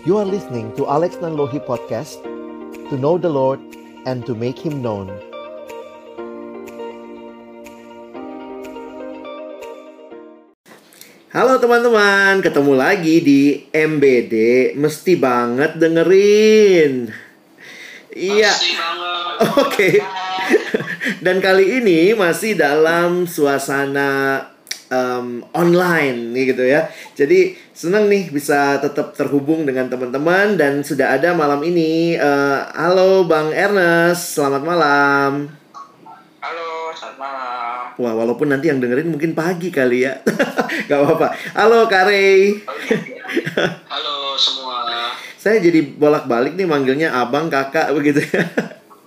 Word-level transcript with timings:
You 0.00 0.16
are 0.16 0.24
listening 0.24 0.72
to 0.80 0.88
Alex 0.88 1.20
Nanlohi 1.20 1.60
Podcast 1.60 2.24
To 2.88 2.96
know 2.96 3.20
the 3.20 3.28
Lord 3.28 3.60
and 4.08 4.24
to 4.24 4.32
make 4.32 4.56
Him 4.56 4.80
known. 4.80 5.12
Halo 11.28 11.60
teman-teman, 11.60 12.40
ketemu 12.40 12.72
lagi 12.80 13.20
di 13.20 13.42
MBD 13.68 14.34
Mesti 14.72 15.20
banget 15.20 15.76
dengerin. 15.76 17.12
Iya. 18.16 18.56
Oke. 19.52 20.00
Dan 21.28 21.44
kali 21.44 21.76
ini 21.76 22.16
masih 22.16 22.56
dalam 22.56 23.28
suasana 23.28 24.48
um, 24.88 25.44
online 25.52 26.32
nih 26.32 26.44
gitu 26.56 26.64
ya. 26.64 26.88
Jadi 27.12 27.68
senang 27.80 28.12
nih 28.12 28.28
bisa 28.28 28.76
tetap 28.76 29.16
terhubung 29.16 29.64
dengan 29.64 29.88
teman-teman 29.88 30.52
dan 30.60 30.84
sudah 30.84 31.16
ada 31.16 31.32
malam 31.32 31.64
ini. 31.64 32.12
Uh, 32.12 32.60
halo 32.76 33.24
Bang 33.24 33.56
Ernest, 33.56 34.36
selamat 34.36 34.60
malam. 34.68 35.48
Halo, 36.44 36.92
selamat 36.92 37.16
malam. 37.16 37.80
Wah, 37.96 38.12
walaupun 38.20 38.52
nanti 38.52 38.68
yang 38.68 38.84
dengerin 38.84 39.08
mungkin 39.08 39.32
pagi 39.32 39.72
kali 39.72 40.04
ya. 40.04 40.20
Gak 40.92 40.98
apa-apa. 41.00 41.32
Halo 41.56 41.88
Kare. 41.88 42.60
Halo 43.88 44.36
semua. 44.36 44.84
Saya 45.40 45.56
jadi 45.64 45.80
bolak-balik 45.80 46.60
nih 46.60 46.68
manggilnya 46.68 47.16
abang, 47.16 47.48
kakak 47.48 47.96
begitu 47.96 48.20
ya. 48.28 48.44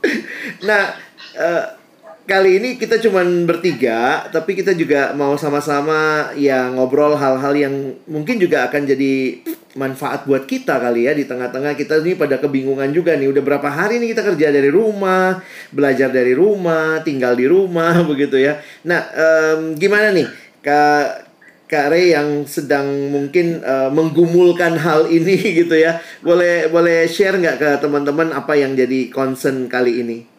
nah, 0.67 0.97
uh, 1.37 1.77
kali 2.23 2.59
ini 2.59 2.69
kita 2.79 3.03
cuman 3.03 3.43
bertiga, 3.43 4.27
tapi 4.31 4.55
kita 4.55 4.71
juga 4.71 5.11
mau 5.11 5.35
sama-sama 5.35 6.31
ya 6.39 6.71
ngobrol 6.71 7.19
hal-hal 7.19 7.53
yang 7.55 7.99
mungkin 8.07 8.39
juga 8.39 8.67
akan 8.71 8.87
jadi 8.87 9.43
manfaat 9.75 10.23
buat 10.23 10.47
kita 10.47 10.79
kali 10.79 11.09
ya 11.09 11.17
di 11.17 11.27
tengah-tengah 11.27 11.75
kita 11.75 11.99
ini 11.99 12.15
pada 12.15 12.39
kebingungan 12.39 12.95
juga 12.95 13.19
nih. 13.19 13.27
Udah 13.27 13.43
berapa 13.43 13.67
hari 13.67 13.99
nih 13.99 14.15
kita 14.15 14.23
kerja 14.23 14.47
dari 14.55 14.71
rumah, 14.71 15.43
belajar 15.75 16.09
dari 16.13 16.31
rumah, 16.31 17.03
tinggal 17.03 17.35
di 17.35 17.45
rumah 17.45 18.01
begitu 18.09 18.39
ya. 18.39 18.59
Nah, 18.87 19.01
um, 19.11 19.75
gimana 19.75 20.15
nih 20.15 20.27
Kak 20.63 21.27
Kak 21.67 21.89
Ray 21.89 22.13
yang 22.13 22.45
sedang 22.45 23.09
mungkin 23.09 23.65
uh, 23.65 23.89
menggumulkan 23.91 24.79
hal 24.79 25.11
ini 25.11 25.35
gitu 25.65 25.75
ya. 25.75 25.99
Boleh 26.23 26.71
boleh 26.71 27.03
share 27.11 27.35
nggak 27.35 27.57
ke 27.59 27.69
teman-teman 27.83 28.31
apa 28.31 28.55
yang 28.55 28.79
jadi 28.79 29.11
concern 29.11 29.67
kali 29.67 29.99
ini? 29.99 30.32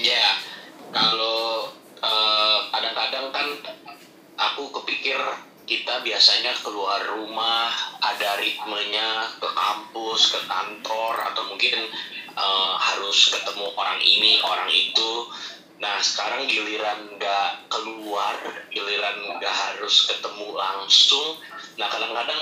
Ya, 0.00 0.32
kalau 0.96 1.68
uh, 2.00 2.58
kadang-kadang 2.72 3.28
kan 3.36 3.48
aku 4.40 4.72
kepikir 4.80 5.20
kita 5.68 6.00
biasanya 6.00 6.56
keluar 6.64 7.04
rumah 7.04 7.68
ada 8.00 8.40
ritmenya 8.40 9.28
ke 9.36 9.44
kampus, 9.44 10.32
ke 10.32 10.40
kantor 10.48 11.20
atau 11.20 11.52
mungkin 11.52 11.84
uh, 12.32 12.80
harus 12.80 13.28
ketemu 13.28 13.76
orang 13.76 14.00
ini, 14.00 14.40
orang 14.40 14.72
itu. 14.72 15.28
Nah 15.84 16.00
sekarang 16.00 16.48
giliran 16.48 17.20
nggak 17.20 17.68
keluar, 17.68 18.40
giliran 18.72 19.36
nggak 19.36 19.52
harus 19.52 20.08
ketemu 20.08 20.48
langsung. 20.56 21.36
Nah 21.76 21.92
kadang-kadang 21.92 22.40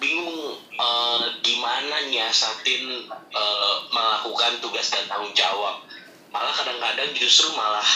bingung 0.00 0.56
uh, 0.80 1.28
gimana 1.44 2.08
nyiasatin 2.08 3.04
uh, 3.12 3.74
melakukan 3.92 4.64
tugas 4.64 4.88
dan 4.88 5.04
tanggung 5.12 5.36
jawab 5.36 5.84
malah 6.30 6.54
kadang-kadang 6.54 7.10
justru 7.14 7.50
malah 7.54 7.86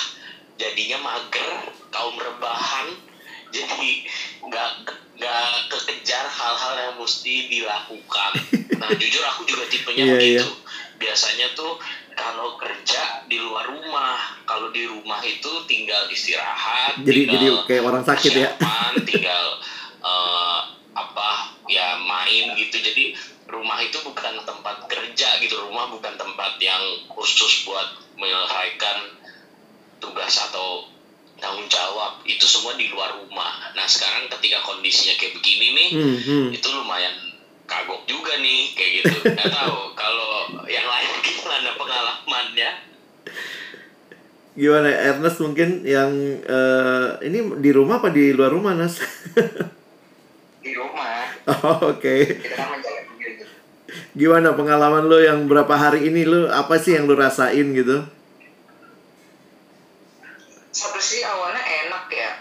jadinya 0.58 0.98
mager 1.02 1.70
kaum 1.90 2.14
rebahan. 2.18 2.94
Jadi 3.54 4.06
nggak 4.42 4.70
nggak 5.14 5.50
kekejar 5.70 6.26
hal-hal 6.26 6.74
yang 6.74 6.94
mesti 6.98 7.46
dilakukan. 7.46 8.32
Nah 8.82 8.90
jujur 9.00 9.22
aku 9.22 9.46
juga 9.46 9.64
tipenya 9.70 10.04
yeah, 10.04 10.14
begitu. 10.18 10.42
Yeah. 10.42 10.62
biasanya 10.94 11.46
tuh 11.54 11.78
kalau 12.14 12.58
kerja 12.58 13.26
di 13.30 13.38
luar 13.38 13.70
rumah. 13.70 14.42
Kalau 14.44 14.74
di 14.74 14.86
rumah 14.86 15.22
itu 15.22 15.50
tinggal 15.70 16.06
istirahat 16.10 17.00
jadi 17.02 17.26
tinggal 17.26 17.40
jadi 17.40 17.66
kayak 17.70 17.82
orang 17.86 18.04
sakit 18.04 18.32
ya. 18.34 18.50
tinggal 19.10 19.46
uh, 20.02 20.60
apa 20.94 21.54
ya 21.70 21.94
main 22.02 22.58
gitu. 22.58 22.82
Jadi 22.82 23.14
rumah 23.46 23.78
itu 23.86 24.02
bukan 24.02 24.42
tempat 24.42 24.90
kerja 24.90 25.28
gitu. 25.38 25.54
Rumah 25.70 25.94
bukan 25.94 26.14
tempat 26.18 26.23
yang 26.60 26.82
khusus 27.10 27.66
buat 27.68 28.00
menyelesaikan 28.18 28.98
tugas 29.98 30.34
atau 30.50 30.88
tanggung 31.40 31.68
jawab 31.68 32.22
itu 32.24 32.44
semua 32.46 32.78
di 32.78 32.88
luar 32.88 33.20
rumah. 33.20 33.74
Nah 33.74 33.84
sekarang 33.84 34.30
ketika 34.38 34.62
kondisinya 34.64 35.14
kayak 35.18 35.34
begini 35.36 35.66
nih, 35.74 35.88
hmm, 35.92 36.16
hmm. 36.24 36.46
itu 36.56 36.68
lumayan 36.72 37.14
kagok 37.64 38.04
juga 38.08 38.38
nih 38.38 38.72
kayak 38.76 38.90
gitu. 39.02 39.16
Gak 39.38 39.50
tahu 39.50 39.78
kalau 39.96 40.64
yang 40.68 40.86
lain 40.86 41.10
gimana 41.26 41.70
pengalamannya? 41.76 42.70
Gimana 44.54 44.86
Ernest 44.86 45.42
mungkin 45.42 45.82
yang 45.82 46.12
uh, 46.46 47.18
ini 47.18 47.58
di 47.58 47.70
rumah 47.74 47.98
apa 47.98 48.14
di 48.14 48.30
luar 48.30 48.54
rumah 48.54 48.72
Nas? 48.72 49.02
di 50.62 50.72
rumah. 50.72 51.12
Oh, 51.44 51.92
Oke. 51.92 52.40
Okay. 52.40 52.40
Gimana 54.14 54.54
pengalaman 54.54 55.06
lo 55.06 55.18
yang 55.18 55.46
berapa 55.46 55.74
hari 55.74 56.06
ini 56.10 56.26
lo 56.26 56.50
apa 56.50 56.78
sih 56.78 56.98
yang 56.98 57.06
lo 57.06 57.14
rasain 57.14 57.74
gitu? 57.74 58.06
Satu 60.74 60.98
sih 60.98 61.22
awalnya 61.22 61.62
enak 61.62 62.06
ya 62.10 62.32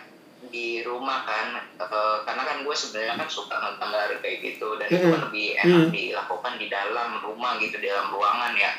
di 0.54 0.86
rumah 0.86 1.26
kan 1.26 1.58
e, 1.82 2.00
karena 2.30 2.44
kan 2.46 2.58
gue 2.62 2.76
sebenarnya 2.78 3.18
kan 3.18 3.26
suka 3.26 3.58
nonton 3.58 3.90
kayak 4.22 4.38
gitu 4.46 4.78
dan 4.78 4.86
mm 4.86 4.94
-hmm. 4.94 5.02
itu 5.02 5.08
kan 5.10 5.22
lebih 5.26 5.48
enak 5.58 5.82
mm. 5.90 5.92
dilakukan 5.94 6.54
di 6.62 6.68
dalam 6.70 7.10
rumah 7.26 7.58
gitu 7.58 7.82
di 7.82 7.90
dalam 7.90 8.14
ruangan 8.14 8.54
ya 8.54 8.72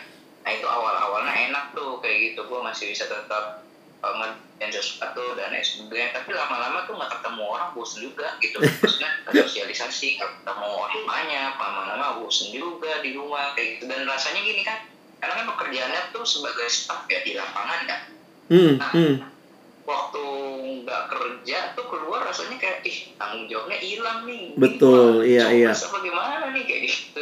nah 0.47 0.51
itu 0.55 0.67
awal 0.71 0.95
awalnya 0.95 1.35
enak 1.51 1.75
tuh 1.75 1.99
kayak 1.99 2.33
gitu 2.33 2.47
gue 2.47 2.61
masih 2.63 2.95
bisa 2.95 3.11
tetap 3.11 3.65
sesuatu 4.65 5.37
dan 5.37 5.55
lain 5.55 5.63
sebagainya. 5.63 6.11
Tapi 6.17 6.31
lama-lama 6.35 6.89
tuh 6.89 6.97
nggak 6.97 7.11
ketemu 7.21 7.43
orang 7.47 7.71
bosan 7.77 8.01
juga 8.09 8.29
gitu. 8.41 8.57
Maksudnya 8.59 9.11
sosialisasi 9.45 10.19
ketemu 10.19 10.69
orang 10.69 11.03
banyak 11.05 11.53
lama-lama 11.57 12.07
bosan 12.21 12.51
juga 12.51 13.05
di 13.05 13.15
rumah 13.15 13.53
kayak 13.55 13.79
gitu. 13.79 13.85
Dan 13.87 14.09
rasanya 14.09 14.41
gini 14.43 14.63
kan 14.65 14.95
karena 15.25 15.41
kan 15.41 15.47
pekerjaannya 15.57 16.03
tuh 16.13 16.25
sebagai 16.29 16.69
staff 16.69 17.09
ya 17.09 17.25
di 17.25 17.33
lapangan 17.33 17.81
ya 17.89 17.99
hmm, 18.53 18.73
nah 18.77 18.93
hmm. 18.93 19.15
waktu 19.89 20.25
nggak 20.85 21.03
kerja 21.09 21.59
tuh 21.73 21.87
keluar 21.89 22.29
rasanya 22.29 22.61
kayak 22.61 22.85
ih 22.85 23.17
tanggung 23.17 23.49
jawabnya 23.49 23.81
hilang 23.81 24.29
nih. 24.29 24.53
Betul 24.57 25.25
iya 25.25 25.49
iya. 25.49 25.73
bagaimana 25.73 26.53
nih 26.53 26.65
kayak 26.69 26.83
gitu 26.93 27.21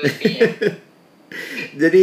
jadi 1.83 2.03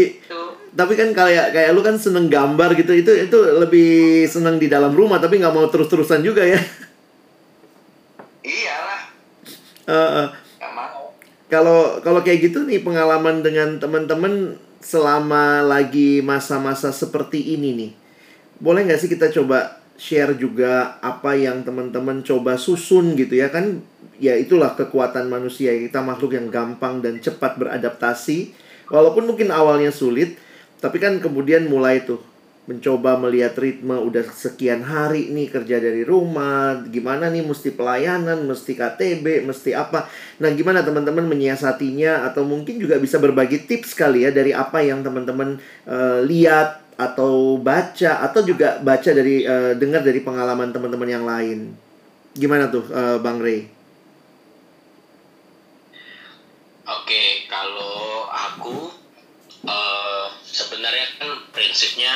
tapi 0.75 0.93
kan 0.93 1.09
kayak 1.13 1.49
kayak 1.55 1.73
lu 1.73 1.81
kan 1.81 1.97
seneng 1.97 2.29
gambar 2.29 2.77
gitu 2.77 2.93
itu 2.93 3.11
itu 3.25 3.37
lebih 3.57 4.25
seneng 4.29 4.61
di 4.61 4.69
dalam 4.69 4.93
rumah 4.93 5.17
tapi 5.17 5.41
nggak 5.41 5.53
mau 5.53 5.65
terus 5.69 5.89
terusan 5.89 6.21
juga 6.21 6.45
ya. 6.45 6.61
Iyalah. 8.45 9.01
Uh, 9.89 9.97
uh. 9.97 10.27
kalau 11.49 11.97
kalau 12.05 12.21
kayak 12.21 12.45
gitu 12.45 12.61
nih 12.61 12.85
pengalaman 12.85 13.41
dengan 13.41 13.81
teman-teman 13.81 14.53
selama 14.79 15.65
lagi 15.65 16.21
masa-masa 16.21 16.93
seperti 16.93 17.57
ini 17.57 17.69
nih. 17.75 17.91
Boleh 18.61 18.85
nggak 18.85 18.99
sih 18.99 19.09
kita 19.09 19.33
coba 19.33 19.81
share 19.99 20.37
juga 20.37 21.01
apa 21.03 21.35
yang 21.35 21.65
teman-teman 21.65 22.21
coba 22.21 22.55
susun 22.55 23.17
gitu 23.17 23.35
ya? 23.35 23.49
Kan 23.49 23.81
ya 24.21 24.37
itulah 24.37 24.77
kekuatan 24.77 25.27
manusia 25.27 25.73
kita 25.73 26.03
makhluk 26.05 26.37
yang 26.37 26.47
gampang 26.53 27.01
dan 27.01 27.17
cepat 27.17 27.57
beradaptasi. 27.57 28.53
Walaupun 28.89 29.29
mungkin 29.29 29.49
awalnya 29.53 29.93
sulit 29.93 30.37
tapi 30.79 30.97
kan 30.99 31.19
kemudian 31.19 31.67
mulai 31.67 32.03
tuh 32.03 32.19
mencoba 32.69 33.17
melihat 33.17 33.57
ritme 33.57 33.97
udah 33.97 34.29
sekian 34.29 34.85
hari 34.85 35.33
nih 35.33 35.49
kerja 35.49 35.81
dari 35.81 36.05
rumah, 36.05 36.85
gimana 36.85 37.25
nih 37.33 37.41
mesti 37.41 37.73
pelayanan, 37.73 38.45
mesti 38.45 38.77
KTB, 38.77 39.41
mesti 39.41 39.73
apa. 39.73 40.05
Nah, 40.37 40.53
gimana 40.53 40.85
teman-teman 40.85 41.25
menyiasatinya 41.25 42.29
atau 42.29 42.45
mungkin 42.45 42.77
juga 42.77 43.01
bisa 43.01 43.17
berbagi 43.17 43.65
tips 43.65 43.97
kali 43.97 44.21
ya 44.21 44.29
dari 44.29 44.53
apa 44.53 44.85
yang 44.85 45.01
teman-teman 45.01 45.57
uh, 45.89 46.21
lihat 46.21 46.85
atau 46.93 47.57
baca 47.57 48.21
atau 48.21 48.45
juga 48.45 48.77
baca 48.85 49.09
dari 49.17 49.49
uh, 49.49 49.73
dengar 49.73 50.05
dari 50.05 50.21
pengalaman 50.21 50.69
teman-teman 50.69 51.09
yang 51.09 51.25
lain. 51.25 51.73
Gimana 52.37 52.69
tuh 52.69 52.85
uh, 52.93 53.17
Bang 53.17 53.41
Ray? 53.41 53.65
Oke, 56.85 57.49
kalau 57.49 58.29
aku 58.29 58.93
uh, 59.65 59.98
sebenarnya 60.49 61.05
kan 61.21 61.29
prinsipnya 61.53 62.13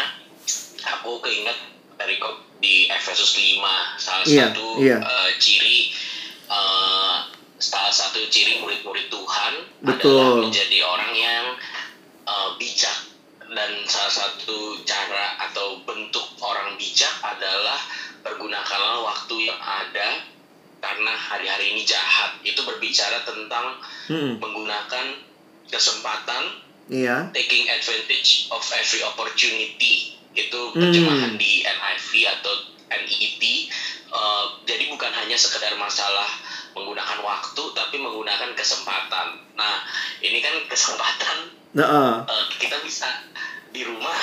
aku 0.84 1.22
keinget 1.24 1.56
dari 1.96 2.20
di 2.60 2.90
Efesus 2.90 3.38
5 3.38 3.62
salah 4.00 4.26
yeah, 4.26 4.50
satu 4.50 4.68
yeah. 4.82 5.00
Uh, 5.00 5.30
ciri 5.40 5.94
uh, 6.50 7.30
salah 7.60 7.94
satu 7.94 8.20
ciri 8.28 8.60
murid-murid 8.60 9.08
Tuhan 9.08 9.54
Betul. 9.84 10.20
adalah 10.20 10.30
menjadi 10.48 10.80
orang 10.84 11.14
yang 11.16 11.46
uh, 12.28 12.50
bijak 12.60 13.12
dan 13.54 13.72
salah 13.86 14.12
satu 14.12 14.82
cara 14.84 15.38
atau 15.50 15.80
bentuk 15.86 16.26
orang 16.42 16.76
bijak 16.76 17.14
adalah 17.22 17.78
pergunakanlah 18.26 19.04
waktu 19.06 19.52
yang 19.52 19.60
ada 19.62 20.26
karena 20.84 21.14
hari-hari 21.16 21.72
ini 21.78 21.88
jahat 21.88 22.36
itu 22.44 22.60
berbicara 22.68 23.24
tentang 23.24 23.80
Hmm. 24.04 24.36
menggunakan 24.36 25.16
kesempatan 25.72 26.44
Iya. 26.92 27.32
taking 27.32 27.72
advantage 27.72 28.52
of 28.52 28.64
every 28.74 29.02
opportunity. 29.02 30.20
Itu 30.34 30.74
Hmm. 30.74 30.82
terjemahan 30.82 31.38
di 31.38 31.64
NIV 31.64 32.10
atau 32.28 32.54
NET 32.90 33.44
Eh, 34.14 34.46
jadi 34.70 34.94
bukan 34.94 35.10
hanya 35.10 35.34
sekedar 35.34 35.74
masalah 35.74 36.30
menggunakan 36.78 37.18
waktu 37.18 37.64
tapi 37.74 37.98
menggunakan 37.98 38.54
kesempatan. 38.54 39.42
Nah 39.58 39.82
ini 40.22 40.38
kan 40.38 40.54
kesempatan. 40.70 41.50
Nah, 41.74 42.22
eh, 42.22 42.46
kita 42.62 42.78
bisa 42.86 43.10
di 43.74 43.82
rumah 43.82 44.22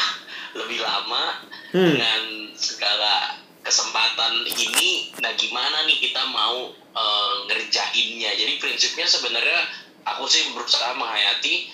lebih 0.54 0.78
lama 0.78 1.42
Hmm. 1.74 1.90
dengan 1.90 2.20
segala 2.54 3.34
kesempatan 3.66 4.46
ini. 4.46 5.10
Nah 5.18 5.34
gimana 5.34 5.82
nih 5.90 5.98
kita 5.98 6.22
mau 6.30 6.70
eh, 6.90 7.34
ngerjainnya? 7.46 8.30
Jadi 8.34 8.58
prinsipnya 8.58 9.06
sebenarnya 9.06 9.60
aku 10.06 10.26
sih 10.26 10.54
berusaha 10.54 10.94
menghayati 10.94 11.66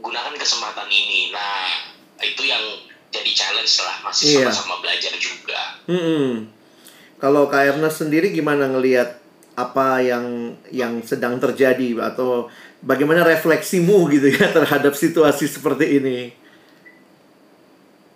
gunakan 0.00 0.34
kesempatan 0.34 0.88
ini 0.88 1.30
nah 1.30 1.68
itu 2.18 2.42
yang 2.42 2.60
jadi 3.08 3.30
challenge 3.30 3.74
lah 3.80 3.96
masih 4.02 4.24
Iya. 4.38 4.48
sama-sama 4.48 4.80
belajar 4.80 5.12
juga 5.14 5.60
Mm-mm. 5.86 6.46
Kalau 7.16 7.46
Kak 7.46 7.76
Ernest 7.76 8.00
sendiri 8.00 8.30
gimana 8.30 8.64
ngelihat 8.66 9.20
apa 9.52 10.00
yang 10.00 10.24
yang 10.70 11.04
sedang 11.04 11.36
terjadi 11.36 11.92
atau 12.00 12.48
bagaimana 12.80 13.20
refleksimu 13.22 14.08
gitu 14.08 14.30
ya 14.30 14.48
terhadap 14.56 14.94
situasi 14.94 15.44
seperti 15.44 16.00
ini? 16.00 16.18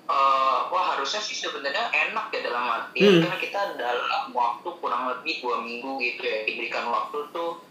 Eh, 0.04 0.58
wah 0.68 0.84
harusnya 0.92 1.16
sih 1.18 1.32
sebenarnya 1.34 1.88
enak 1.90 2.28
ya 2.28 2.40
dalam 2.42 2.64
artian 2.70 3.08
Hmm. 3.08 3.20
karena 3.24 3.38
kita 3.38 3.60
dalam 3.74 4.24
waktu 4.30 4.68
kurang 4.78 5.08
lebih 5.10 5.40
dua 5.40 5.56
minggu 5.58 5.96
gitu 5.98 6.20
ya 6.20 6.44
diberikan 6.44 6.84
waktu 6.86 7.18
tuh 7.30 7.63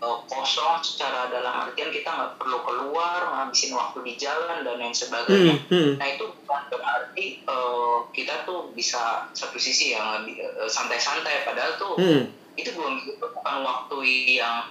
eh, 0.00 0.18
kosong 0.26 0.80
secara 0.80 1.28
dalam 1.28 1.68
artian 1.68 1.92
kita 1.92 2.08
nggak 2.08 2.32
perlu 2.40 2.64
keluar 2.64 3.20
ngabisin 3.28 3.76
waktu 3.76 4.00
di 4.02 4.14
jalan 4.16 4.64
dan 4.64 4.76
lain 4.80 4.96
sebagainya 4.96 5.60
Hmm, 5.60 5.68
hmm. 5.68 5.92
Nah 6.00 6.08
itu 6.08 6.24
bukan 6.32 6.60
berarti 6.72 7.26
eh, 7.44 7.96
kita 8.16 8.34
tuh 8.44 8.72
bisa 8.72 9.28
satu 9.32 9.60
sisi 9.60 9.92
yang 9.92 10.24
eh, 10.26 10.68
santai-santai 10.68 11.44
padahal 11.44 11.76
tuh 11.76 11.94
Hmm. 12.00 12.24
itu 12.56 12.72
itu 12.72 13.14
bukan 13.20 13.56
waktu 13.62 13.96
yang 14.40 14.68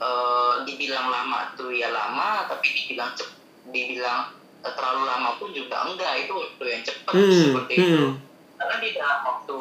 eh, 0.00 0.54
dibilang 0.64 1.12
lama 1.12 1.52
tuh 1.54 1.70
ya 1.70 1.92
lama 1.92 2.48
tapi 2.48 2.72
dibilang 2.72 3.12
cep, 3.12 3.28
dibilang 3.68 4.32
terlalu 4.60 5.08
lama 5.08 5.40
pun 5.40 5.56
juga 5.56 5.88
enggak 5.88 6.28
itu 6.28 6.32
waktu 6.36 6.64
yang 6.68 6.82
cepat 6.84 7.12
Hmm, 7.16 7.32
seperti 7.32 7.72
itu 7.80 8.04
hmm. 8.12 8.16
karena 8.60 8.76
di 8.76 8.88
dalam 8.92 9.20
waktu 9.24 9.58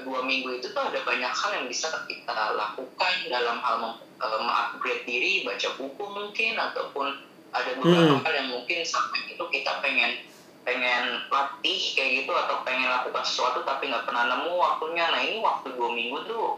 dua 0.00 0.20
minggu 0.20 0.48
itu 0.54 0.70
tuh 0.70 0.82
ada 0.82 1.00
banyak 1.00 1.28
hal 1.28 1.50
yang 1.52 1.66
bisa 1.66 1.92
kita 2.04 2.32
lakukan 2.54 3.12
dalam 3.26 3.58
hal 3.58 3.76
eh, 4.00 4.38
mengupgrade 4.38 5.04
diri 5.04 5.44
baca 5.44 5.68
buku 5.76 6.04
mungkin 6.04 6.52
ataupun 6.54 7.06
ada 7.50 7.70
beberapa 7.76 8.14
Hmm. 8.14 8.22
hal 8.22 8.32
yang 8.34 8.48
mungkin 8.50 8.80
sampai 8.82 9.28
itu 9.28 9.44
kita 9.50 9.78
pengen 9.78 10.24
pengen 10.64 11.20
latih 11.28 11.80
kayak 11.92 12.24
gitu 12.24 12.32
atau 12.32 12.64
pengen 12.64 12.88
lakukan 12.88 13.20
sesuatu 13.20 13.60
tapi 13.62 13.86
nggak 13.86 14.08
pernah 14.08 14.24
nemu 14.26 14.52
waktunya 14.54 15.04
nah 15.06 15.20
ini 15.20 15.36
waktu 15.38 15.76
dua 15.76 15.92
minggu 15.92 16.24
tuh 16.24 16.56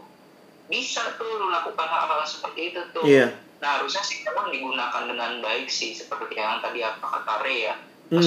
bisa 0.65 1.03
tuh 1.15 1.27
lu 1.37 1.47
lakukan 1.47 1.85
hal-hal 1.85 2.23
seperti 2.23 2.71
itu 2.71 2.81
tuh 2.91 3.03
Iya. 3.03 3.35
nah 3.59 3.77
harusnya 3.77 3.99
sih 4.01 4.23
memang 4.23 4.47
digunakan 4.47 5.03
dengan 5.03 5.31
baik 5.39 5.67
sih 5.67 5.91
seperti 5.91 6.35
yang 6.35 6.59
tadi 6.59 6.79
apa 6.81 7.03
kata 7.03 7.43
Ray 7.43 7.67
ya 7.67 7.75
Hmm. 8.07 8.23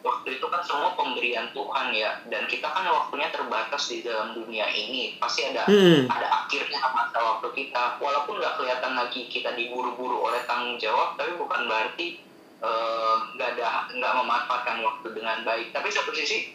Waktu 0.00 0.40
itu 0.40 0.46
kan 0.48 0.64
semua 0.64 0.96
pemberian 0.96 1.52
Tuhan 1.52 1.86
ya. 1.92 2.10
Dan 2.28 2.48
kita 2.48 2.68
kan 2.68 2.84
waktunya 2.88 3.28
terbatas 3.28 3.88
di 3.88 4.00
dalam 4.00 4.32
dunia 4.32 4.64
ini. 4.68 5.16
Pasti 5.20 5.44
ada 5.44 5.68
Hmm. 5.68 6.08
ada 6.08 6.26
akhirnya 6.44 6.80
masa 6.92 7.18
waktu 7.20 7.48
kita. 7.52 8.00
Walaupun 8.00 8.40
nggak 8.40 8.56
kelihatan 8.56 8.92
lagi 8.96 9.28
kita 9.28 9.52
diburu-buru 9.52 10.20
oleh 10.20 10.40
tanggung 10.48 10.80
jawab 10.80 11.16
tapi 11.20 11.36
bukan 11.36 11.68
berarti 11.68 12.20
eh, 12.60 13.16
nggak 13.36 13.56
ada 13.56 13.88
nggak 13.88 14.12
memanfaatkan 14.20 14.76
waktu 14.84 15.06
dengan 15.16 15.40
baik. 15.44 15.72
Tapi 15.72 15.88
satu 15.88 16.12
sisi 16.12 16.52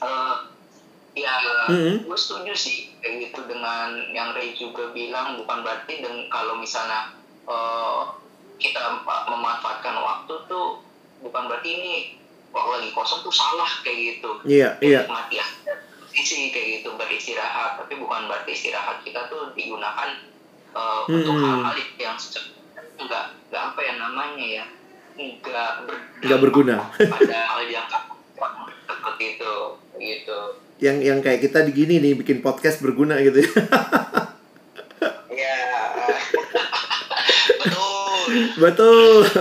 eh, 0.00 0.34
ya 1.16 1.32
Hmm. 1.68 2.06
gue 2.06 2.18
setuju 2.18 2.52
sih 2.54 2.92
kayak 3.02 3.28
gitu 3.28 3.40
dengan 3.48 3.96
yang 4.12 4.32
Ray 4.32 4.52
juga 4.56 4.92
bilang. 4.92 5.36
Bukan 5.40 5.64
berarti 5.64 6.00
dengan 6.00 6.28
kalau 6.28 6.56
misalnya 6.60 7.12
eh, 7.44 8.02
kita 8.60 9.00
memanfaatkan 9.28 9.96
waktu 9.96 10.34
tuh 10.44 10.84
bukan 11.24 11.48
berarti 11.48 11.70
ini 11.72 11.94
waktu 12.50 12.70
lagi 12.76 12.90
kosong 12.90 13.20
tuh 13.20 13.30
salah 13.30 13.70
kayak 13.80 13.98
gitu 14.16 14.30
Iya, 14.42 14.68
iya. 14.80 15.00
nikmati 15.04 15.36
ya 15.36 15.46
sisi 16.10 16.50
kayak 16.50 16.82
gitu 16.82 16.94
beristirahat 16.94 17.78
tapi 17.78 17.94
bukan 17.94 18.26
berarti 18.26 18.50
istirahat 18.50 18.98
kita 19.00 19.26
tuh 19.26 19.54
digunakan 19.54 20.10
uh, 20.70 21.06
untuk 21.06 21.32
Hmm. 21.32 21.62
hal-hal 21.62 21.76
yang 21.96 22.18
nggak 23.00 23.24
nggak 23.48 23.62
apa 23.64 23.80
ya 23.80 23.92
namanya 23.96 24.46
ya 24.58 24.64
nggak 25.14 25.70
Nggak 26.20 26.40
berguna. 26.40 26.74
pada 26.90 27.38
hal 27.50 27.62
yang 27.64 27.86
seperti 28.82 29.24
itu 29.36 29.52
gitu 29.96 30.38
Yang 30.80 30.96
yang 31.04 31.18
kayak 31.20 31.40
kita 31.40 31.60
di 31.62 31.72
gini 31.72 31.94
nih 31.98 32.12
bikin 32.16 32.40
podcast 32.40 32.80
berguna 32.80 33.20
gitu 33.20 33.40
ya. 33.40 33.52
Betul. 38.58 39.26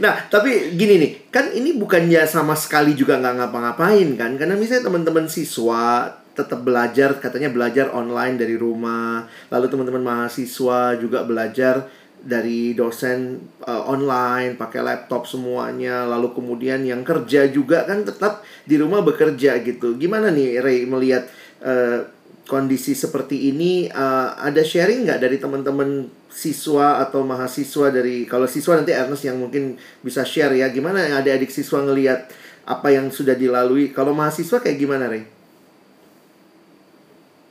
Nah, 0.00 0.16
tapi 0.32 0.72
gini 0.80 0.96
nih, 0.96 1.12
kan 1.28 1.52
ini 1.52 1.76
bukannya 1.76 2.24
sama 2.24 2.56
sekali 2.56 2.96
juga 2.96 3.20
nggak 3.20 3.36
ngapa-ngapain 3.36 4.08
kan? 4.16 4.32
Karena 4.40 4.56
misalnya 4.56 4.88
teman-teman 4.88 5.28
siswa 5.28 6.08
tetap 6.32 6.64
belajar, 6.64 7.20
katanya 7.20 7.52
belajar 7.52 7.92
online 7.92 8.40
dari 8.40 8.56
rumah. 8.56 9.28
Lalu 9.52 9.66
teman-teman 9.68 10.00
mahasiswa 10.00 10.96
juga 10.96 11.20
belajar 11.28 11.84
dari 12.20 12.72
dosen 12.72 13.44
uh, 13.68 13.92
online, 13.92 14.56
pakai 14.56 14.80
laptop 14.80 15.28
semuanya. 15.28 16.08
Lalu 16.08 16.32
kemudian 16.32 16.80
yang 16.80 17.04
kerja 17.04 17.44
juga 17.52 17.84
kan 17.84 18.00
tetap 18.00 18.40
di 18.64 18.80
rumah 18.80 19.04
bekerja 19.04 19.60
gitu. 19.60 20.00
Gimana 20.00 20.32
nih 20.32 20.64
Ray 20.64 20.88
melihat 20.88 21.28
uh, 21.60 22.08
kondisi 22.50 22.98
seperti 22.98 23.54
ini? 23.54 23.86
Uh, 23.86 24.34
ada 24.34 24.66
sharing 24.66 25.06
nggak 25.06 25.22
dari 25.22 25.38
teman-teman 25.38 26.10
siswa 26.26 26.98
atau 26.98 27.22
mahasiswa 27.22 27.94
dari 27.94 28.26
kalau 28.26 28.50
siswa 28.50 28.74
nanti 28.74 28.90
Ernest 28.90 29.22
yang 29.22 29.38
mungkin 29.38 29.78
bisa 30.02 30.26
share 30.26 30.50
ya 30.54 30.66
gimana 30.70 31.06
yang 31.06 31.22
adik-adik 31.22 31.50
siswa 31.50 31.82
ngelihat 31.86 32.26
apa 32.66 32.90
yang 32.90 33.10
sudah 33.10 33.34
dilalui 33.38 33.94
kalau 33.94 34.10
mahasiswa 34.10 34.58
kayak 34.58 34.78
gimana 34.78 35.06
Ray? 35.06 35.26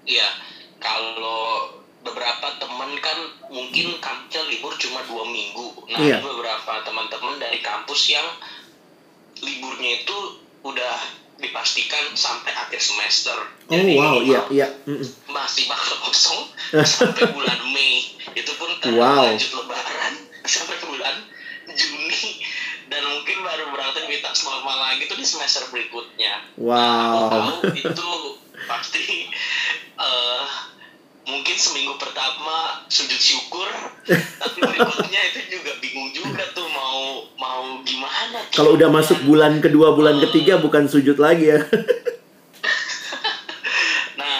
Iya, 0.03 0.27
kalau 0.81 1.75
beberapa 2.01 2.55
teman 2.57 2.91
kan 3.03 3.18
mungkin 3.51 3.99
kampusnya 4.01 4.41
libur 4.49 4.73
cuma 4.79 5.06
dua 5.06 5.23
minggu. 5.27 5.85
Nah, 5.91 5.99
Iya. 6.01 6.18
ada 6.18 6.25
beberapa 6.25 6.73
teman-teman 6.81 7.35
dari 7.37 7.59
kampus 7.61 8.09
yang 8.09 8.27
liburnya 9.44 10.03
itu 10.03 10.18
udah 10.65 10.95
dipastikan 11.39 12.11
sampai 12.13 12.51
akhir 12.51 12.79
semester. 12.79 13.35
Oh 13.71 13.75
wow, 13.75 14.19
iya 14.21 14.41
iya. 14.51 14.67
Masih 15.27 15.65
bakal 15.65 15.95
kosong 16.03 16.51
sampai 16.83 17.31
bulan 17.35 17.59
Mei. 17.71 18.15
Itu 18.35 18.51
pun 18.59 18.69
Wow. 18.79 19.35
lanjut 19.35 19.51
lebaran 19.59 20.13
sampai 20.47 20.77
bulan 20.87 21.15
Juni 21.69 22.41
dan 22.89 23.05
mungkin 23.05 23.37
baru 23.45 23.69
beraktivitas 23.69 24.41
kita 24.41 24.49
normal 24.49 24.77
lagi 24.81 25.05
tuh 25.05 25.17
di 25.19 25.25
semester 25.27 25.67
berikutnya. 25.69 26.41
Wow. 26.57 26.75
Aku 26.75 27.25
tahu 27.29 27.53
itu 27.77 28.11
pasti 28.65 29.29
eh, 29.99 30.45
mungkin 31.30 31.56
seminggu 31.56 31.95
pertama 31.95 32.83
sujud 32.86 33.16
syukur, 33.16 33.69
tapi 34.42 34.59
berikutnya 34.59 35.21
itu 35.30 35.40
juga 35.54 35.71
bingung 35.78 36.09
juga 36.09 36.44
tuh 36.52 36.66
mau 36.68 37.24
mau 37.36 37.80
gimana. 37.81 38.42
tuh. 38.50 38.57
Kalau 38.57 38.74
udah 38.74 38.90
masuk 38.90 39.21
bulan 39.24 39.57
kedua, 39.59 39.94
bulan 39.94 40.18
ketiga 40.19 40.57
bukan 40.57 40.86
sujud 40.86 41.16
lagi 41.16 41.54
ya. 41.54 41.59
Nah, 44.16 44.38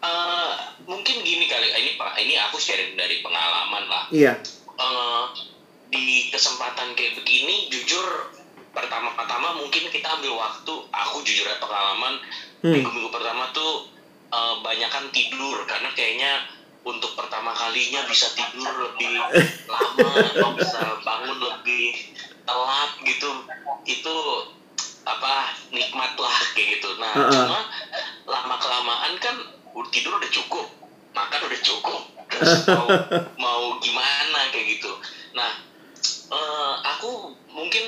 eh, 0.00 0.50
mungkin 0.86 1.16
gini 1.20 1.46
kali 1.46 1.68
ini 1.68 1.90
pak, 1.94 2.14
ini 2.18 2.38
aku 2.38 2.56
sharing 2.56 2.94
dari 2.94 3.18
pengalaman 3.18 3.84
lah. 3.86 4.04
Iya. 4.10 4.38
Eh, 4.78 5.24
di 5.90 6.06
kesempatan 6.28 6.94
kayak 6.94 7.18
begini, 7.18 7.66
jujur 7.66 8.30
pertama-tama 8.70 9.58
mungkin 9.58 9.90
kita 9.90 10.06
ambil 10.14 10.38
waktu. 10.38 10.74
Aku 10.86 11.18
jujur 11.22 11.44
ya 11.44 11.58
pengalaman 11.58 12.20
Hmm. 12.58 12.74
minggu-minggu 12.74 13.06
pertama 13.08 13.54
tuh 13.54 13.86
eh, 14.28 14.54
banyakan 14.62 15.08
tidur 15.12 15.64
karena 15.64 15.90
kayaknya 15.92 16.32
untuk 16.86 17.12
pertama 17.18 17.52
kalinya 17.52 18.06
bisa 18.08 18.32
tidur 18.32 18.68
lebih 18.72 19.20
lama 19.72 20.08
atau 20.24 20.50
bisa 20.56 20.80
bangun 21.04 21.38
lebih 21.38 22.16
telat 22.48 22.90
gitu. 23.04 23.30
Itu 23.84 24.16
apa 25.08 25.56
nikmat 25.72 26.16
lah 26.20 26.36
kayak 26.52 26.80
gitu. 26.80 26.88
Nah 27.00 27.12
Uh-uh. 27.16 27.32
cuma 27.32 27.60
lama 28.28 28.56
kelamaan 28.60 29.14
kan 29.20 29.36
tidur 29.94 30.18
udah 30.18 30.30
cukup 30.32 30.66
makan 31.14 31.40
udah 31.48 31.60
cukup 31.62 32.02
terus 32.28 32.66
mau 32.76 32.88
mau 33.40 33.62
gimana 33.80 34.52
kayak 34.52 34.78
gitu. 34.78 34.92
Nah 35.32 35.50
eh, 36.32 36.72
aku 36.96 37.32
mungkin 37.52 37.84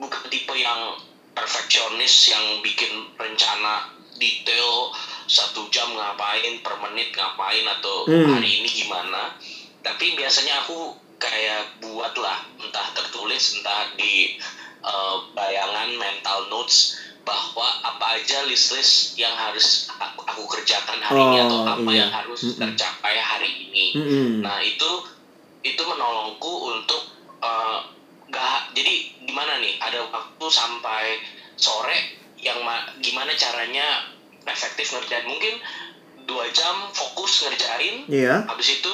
bukan 0.00 0.22
tipe 0.32 0.54
yang 0.56 0.98
perfeksionis 1.34 2.30
yang 2.30 2.62
bikin 2.62 3.10
rencana 3.18 3.90
detail 4.16 4.94
satu 5.26 5.66
jam 5.68 5.88
ngapain 5.90 6.60
per 6.60 6.74
menit 6.80 7.12
ngapain 7.12 7.64
atau 7.64 8.04
Hmm. 8.04 8.28
hari 8.30 8.60
ini 8.60 8.68
gimana 8.68 9.34
tapi 9.80 10.12
biasanya 10.14 10.62
aku 10.62 10.92
kayak 11.16 11.80
buat 11.80 12.12
lah 12.16 12.44
entah 12.58 12.88
tertulis 12.92 13.56
entah 13.56 13.92
di 13.96 14.36
uh, 14.80 15.16
bayangan 15.32 15.96
mental 15.96 16.48
notes 16.48 16.92
bahwa 17.24 17.64
apa 17.80 18.20
aja 18.20 18.44
list-list 18.44 19.16
yang 19.16 19.32
harus 19.32 19.88
aku, 19.88 20.20
aku 20.28 20.42
kerjakan 20.44 21.00
hari 21.00 21.16
ini 21.18 21.36
Oh, 21.40 21.44
atau 21.48 21.58
apa 21.64 21.88
iya. 21.88 22.04
yang 22.04 22.12
harus 22.12 22.40
Mm-mm. 22.44 22.60
tercapai 22.60 23.16
hari 23.16 23.48
ini 23.48 23.84
Mm-mm. 23.96 24.30
Nah 24.44 24.60
itu 24.60 24.90
itu 25.64 25.80
menolongku 25.80 26.52
untuk 26.70 27.00
eh, 27.40 27.78
nggak 28.28 28.76
jadi 28.76 28.94
gimana 29.24 29.56
nih 29.56 29.80
ada 29.80 30.04
waktu 30.04 30.46
sampai 30.50 31.16
sore 31.56 31.96
yang 32.36 32.60
ma- 32.60 32.92
gimana 33.00 33.32
caranya 33.32 34.04
efektif 34.48 34.92
ngerjain 34.92 35.26
mungkin 35.26 35.56
dua 36.24 36.48
jam 36.52 36.88
fokus 36.92 37.44
ngerjain 37.44 38.08
Iya. 38.08 38.44
habis 38.48 38.80
itu 38.80 38.92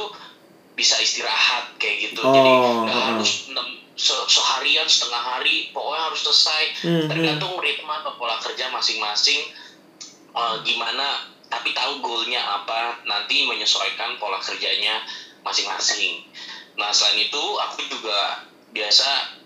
bisa 0.75 0.97
istirahat 0.99 1.77
kayak 1.77 2.11
gitu 2.11 2.23
Oh, 2.25 2.33
jadi 2.33 2.51
nggak 2.51 2.97
oh, 2.97 2.97
oh. 2.97 3.07
harus 3.15 3.31
se- 4.01 4.27
seharian 4.33 4.89
setengah 4.89 5.21
hari 5.21 5.69
pokoknya 5.77 6.03
harus 6.09 6.21
selesai 6.25 6.63
Mhm. 6.83 7.07
tergantung 7.13 7.55
ritme 7.61 7.91
atau 7.93 8.17
pola 8.17 8.41
kerja 8.41 8.73
masing-masing 8.73 9.45
eh, 10.31 10.57
gimana 10.65 11.27
tapi 11.51 11.75
tahu 11.75 11.99
goalnya 11.99 12.39
apa 12.39 13.03
nanti 13.05 13.43
menyesuaikan 13.43 14.15
pola 14.17 14.39
kerjanya 14.39 15.03
masing-masing 15.43 16.23
nah 16.79 16.95
selain 16.95 17.19
itu 17.19 17.43
aku 17.61 17.83
juga 17.91 18.41
biasa 18.71 19.37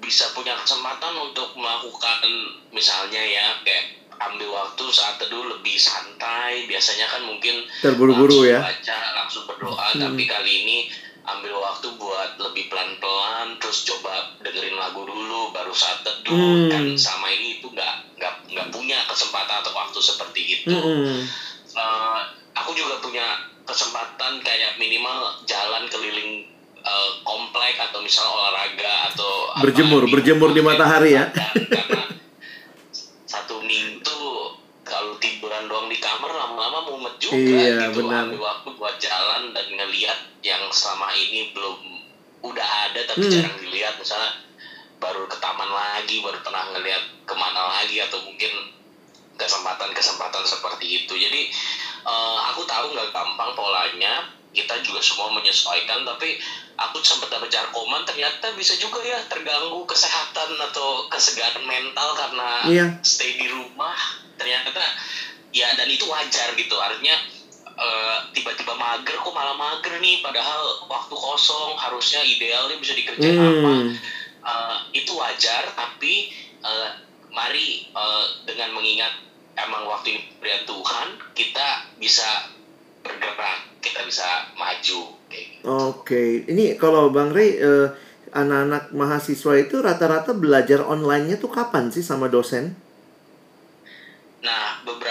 bisa 0.00 0.32
punya 0.32 0.56
kesempatan 0.56 1.12
untuk 1.20 1.52
melakukan 1.58 2.24
misalnya 2.72 3.20
ya 3.20 3.58
kayak 3.60 3.99
ambil 4.20 4.48
waktu 4.50 4.84
saat 4.86 5.16
teduh 5.16 5.48
lebih 5.48 5.74
santai 5.74 6.64
biasanya 6.64 7.08
kan 7.08 7.22
mungkin 7.22 7.64
Terburu-buru 7.80 8.44
ya. 8.44 8.60
baca 8.60 8.98
langsung 9.16 9.44
berdoa 9.44 9.80
Hmm. 9.90 10.02
tapi 10.02 10.22
kali 10.24 10.52
ini 10.60 10.78
ambil 11.22 11.52
waktu 11.54 11.88
buat 11.94 12.36
lebih 12.38 12.66
pelan-pelan 12.66 13.56
terus 13.56 13.84
coba 13.84 14.36
dengerin 14.38 14.74
lagu 14.74 15.02
dulu 15.02 15.50
baru 15.50 15.70
saat 15.70 16.00
teduh 16.00 16.32
Hmm. 16.32 16.68
kan 16.68 16.84
sama 16.94 17.28
ini 17.28 17.58
itu 17.58 17.66
nggak 17.66 17.94
nggak 18.14 18.34
nggak 18.46 18.68
punya 18.68 18.98
kesempatan 19.04 19.56
atau 19.58 19.72
waktu 19.72 19.98
seperti 19.98 20.40
itu 20.54 20.68
Mm-mm. 20.70 21.24
Eh, 21.70 22.20
aku 22.52 22.70
juga 22.72 22.98
punya 22.98 23.24
kesempatan 23.62 24.40
kayak 24.40 24.76
minimal 24.76 25.16
jalan 25.44 25.86
keliling 25.86 26.44
eh, 26.76 27.10
komplek 27.22 27.78
atau 27.78 28.00
misalnya 28.00 28.32
olahraga 28.32 28.92
atau 29.08 29.30
apa 29.50 29.62
Berjemur, 29.62 30.02
di 30.02 30.10
berjemur 30.10 30.50
di 30.50 30.60
matahari 30.60 31.14
ya. 31.14 31.28
karena 31.30 32.02
satu 33.22 33.60
minggu 33.60 34.00
tuh 34.00 34.56
tiduran 35.60 35.68
doang 35.68 35.88
di 35.92 35.98
kamar 36.00 36.32
lama-lama 36.32 36.88
mumet 36.88 37.14
juga 37.20 37.36
Iya, 37.36 37.84
gitu 37.84 38.00
benar. 38.00 38.24
ambil 38.24 38.40
waktu 38.40 38.68
buat 38.80 38.96
jalan 38.96 39.52
dan 39.52 39.66
ngelihat 39.68 40.18
yang 40.40 40.64
selama 40.72 41.12
ini 41.12 41.52
belum 41.52 41.76
udah 42.40 42.68
ada 42.88 43.04
tapi 43.04 43.28
Hmm. 43.28 43.32
jarang 43.36 43.56
dilihat 43.60 44.00
misalnya 44.00 44.32
baru 44.96 45.28
ke 45.28 45.36
taman 45.36 45.68
lagi 45.68 46.16
baru 46.24 46.40
pernah 46.40 46.64
ngelihat 46.72 47.04
ke 47.28 47.34
mana 47.36 47.60
lagi 47.76 48.00
atau 48.00 48.16
mungkin 48.24 48.48
kesempatan-kesempatan 49.36 50.44
seperti 50.44 51.04
itu 51.04 51.12
jadi 51.14 51.40
eh, 52.00 52.38
aku 52.48 52.64
tahu 52.64 52.96
nggak 52.96 53.12
gampang 53.12 53.52
polanya 53.52 54.24
kita 54.50 54.80
juga 54.80 54.98
semua 54.98 55.28
menyesuaikan 55.30 56.02
tapi 56.02 56.34
aku 56.74 56.96
sempat 57.04 57.28
baca 57.30 57.60
koman 57.70 58.02
ternyata 58.02 58.50
bisa 58.56 58.72
juga 58.74 58.98
ya 58.98 59.20
terganggu 59.28 59.84
kesehatan 59.84 60.56
atau 60.58 61.04
kesegaran 61.06 61.62
mental 61.62 62.16
karena 62.16 62.48
Iya. 62.66 62.86
stay 63.04 63.36
di 63.36 63.46
rumah 63.46 63.94
ternyata 64.34 64.80
ya 65.50 65.74
dan 65.74 65.86
itu 65.90 66.06
wajar 66.06 66.54
gitu 66.54 66.76
artinya 66.78 67.16
eh, 67.74 68.16
tiba-tiba 68.34 68.74
mager 68.74 69.16
kok 69.18 69.34
malah 69.34 69.56
mager 69.58 69.98
nih 69.98 70.22
padahal 70.22 70.86
waktu 70.86 71.14
kosong 71.14 71.74
harusnya 71.78 72.22
idealnya 72.22 72.76
bisa 72.78 72.94
dikerjain 72.94 73.38
apa 73.38 73.70
Hmm. 73.70 73.92
Eh, 74.40 74.76
itu 74.96 75.12
wajar 75.20 75.68
tapi 75.76 76.32
eh, 76.64 76.90
mari 77.28 77.84
eh, 77.92 78.24
dengan 78.48 78.72
mengingat 78.72 79.12
emang 79.58 79.84
waktu 79.84 80.16
ini 80.16 80.20
pemberian 80.32 80.64
Tuhan 80.64 81.08
kita 81.36 81.68
bisa 82.00 82.48
bergerak 83.04 83.70
kita 83.80 84.00
bisa 84.04 84.48
maju 84.56 85.00
kayak 85.28 85.44
gitu. 85.56 85.64
Oke, 85.66 86.24
ini 86.48 86.76
kalau 86.76 87.08
Bang 87.12 87.32
Rey 87.32 87.56
eh, 87.56 87.88
anak-anak 88.30 88.94
mahasiswa 88.94 89.52
itu 89.58 89.82
rata-rata 89.82 90.36
belajar 90.36 90.84
online-nya 90.86 91.40
tuh 91.40 91.50
kapan 91.50 91.90
sih 91.90 92.04
sama 92.04 92.30
dosen? 92.30 92.76
Nah, 94.40 94.80
beberapa 94.86 95.09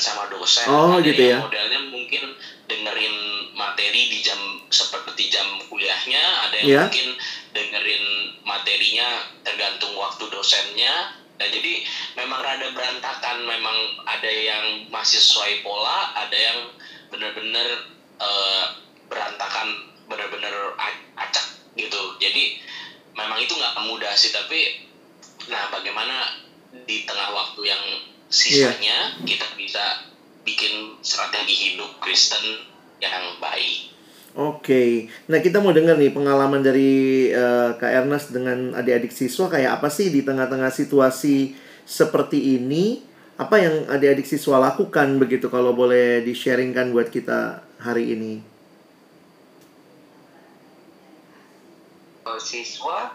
sama 0.00 0.26
dosen. 0.30 0.66
Oh, 0.68 0.98
Ada 0.98 1.06
gitu 1.06 1.22
yang 1.22 1.32
ya. 1.36 1.38
Modelnya 1.44 1.80
mungkin 1.90 2.22
dengerin 2.66 3.16
materi 3.54 4.08
di 4.10 4.18
jam 4.24 4.38
seperti 4.70 5.28
jam 5.30 5.46
kuliahnya, 5.68 6.48
ada 6.48 6.54
yang 6.58 6.68
Iya. 6.68 6.82
mungkin 6.88 7.08
dengerin 7.54 8.04
materinya 8.44 9.08
tergantung 9.44 9.94
waktu 9.96 10.24
dosennya. 10.30 11.14
Nah, 11.34 11.48
jadi 11.50 11.82
memang 12.14 12.38
rada 12.38 12.70
berantakan, 12.70 13.42
memang 13.42 13.76
ada 14.06 14.30
yang 14.30 14.86
masih 14.88 15.18
sesuai 15.18 15.66
pola, 15.66 16.14
ada 16.14 16.36
yang 16.36 16.58
benar-benar 17.10 17.90
eh, 18.14 18.64
berantakan, 19.10 19.68
benar-benar 20.06 20.54
acak 21.18 21.46
gitu. 21.74 22.14
Jadi 22.22 22.54
memang 23.18 23.42
itu 23.42 23.50
nggak 23.58 23.74
mudah 23.90 24.14
sih, 24.14 24.30
tapi 24.30 24.78
nah 25.50 25.66
bagaimana 25.74 26.30
di 26.86 27.02
tengah 27.02 27.34
waktu 27.34 27.60
yang 27.66 27.82
sisanya 28.34 29.14
kita 29.22 29.46
bisa 29.54 30.10
bikin 30.42 30.98
strategi 31.06 31.70
hidup 31.70 32.02
Kristen 32.02 32.66
yang 32.98 33.38
baik. 33.38 33.94
Oke, 34.34 35.06
nah 35.30 35.38
kita 35.38 35.62
mau 35.62 35.70
dengar 35.70 35.94
nih 35.94 36.10
pengalaman 36.10 36.58
dari 36.58 37.30
eh, 37.30 37.70
Kak 37.78 37.86
Ernest 38.02 38.34
dengan 38.34 38.74
adik-adik 38.74 39.14
siswa 39.14 39.46
kayak 39.46 39.78
apa 39.78 39.86
sih 39.86 40.10
di 40.10 40.26
tengah-tengah 40.26 40.74
situasi 40.74 41.54
seperti 41.86 42.58
ini? 42.58 43.06
Apa 43.38 43.62
yang 43.62 43.86
adik-adik 43.86 44.26
siswa 44.26 44.58
lakukan 44.58 45.22
begitu 45.22 45.46
kalau 45.46 45.70
boleh 45.70 46.26
di-sharingkan 46.26 46.90
buat 46.90 47.14
kita 47.14 47.62
hari 47.78 48.18
ini? 48.18 48.42
Kalau 52.26 52.42
siswa 52.42 53.14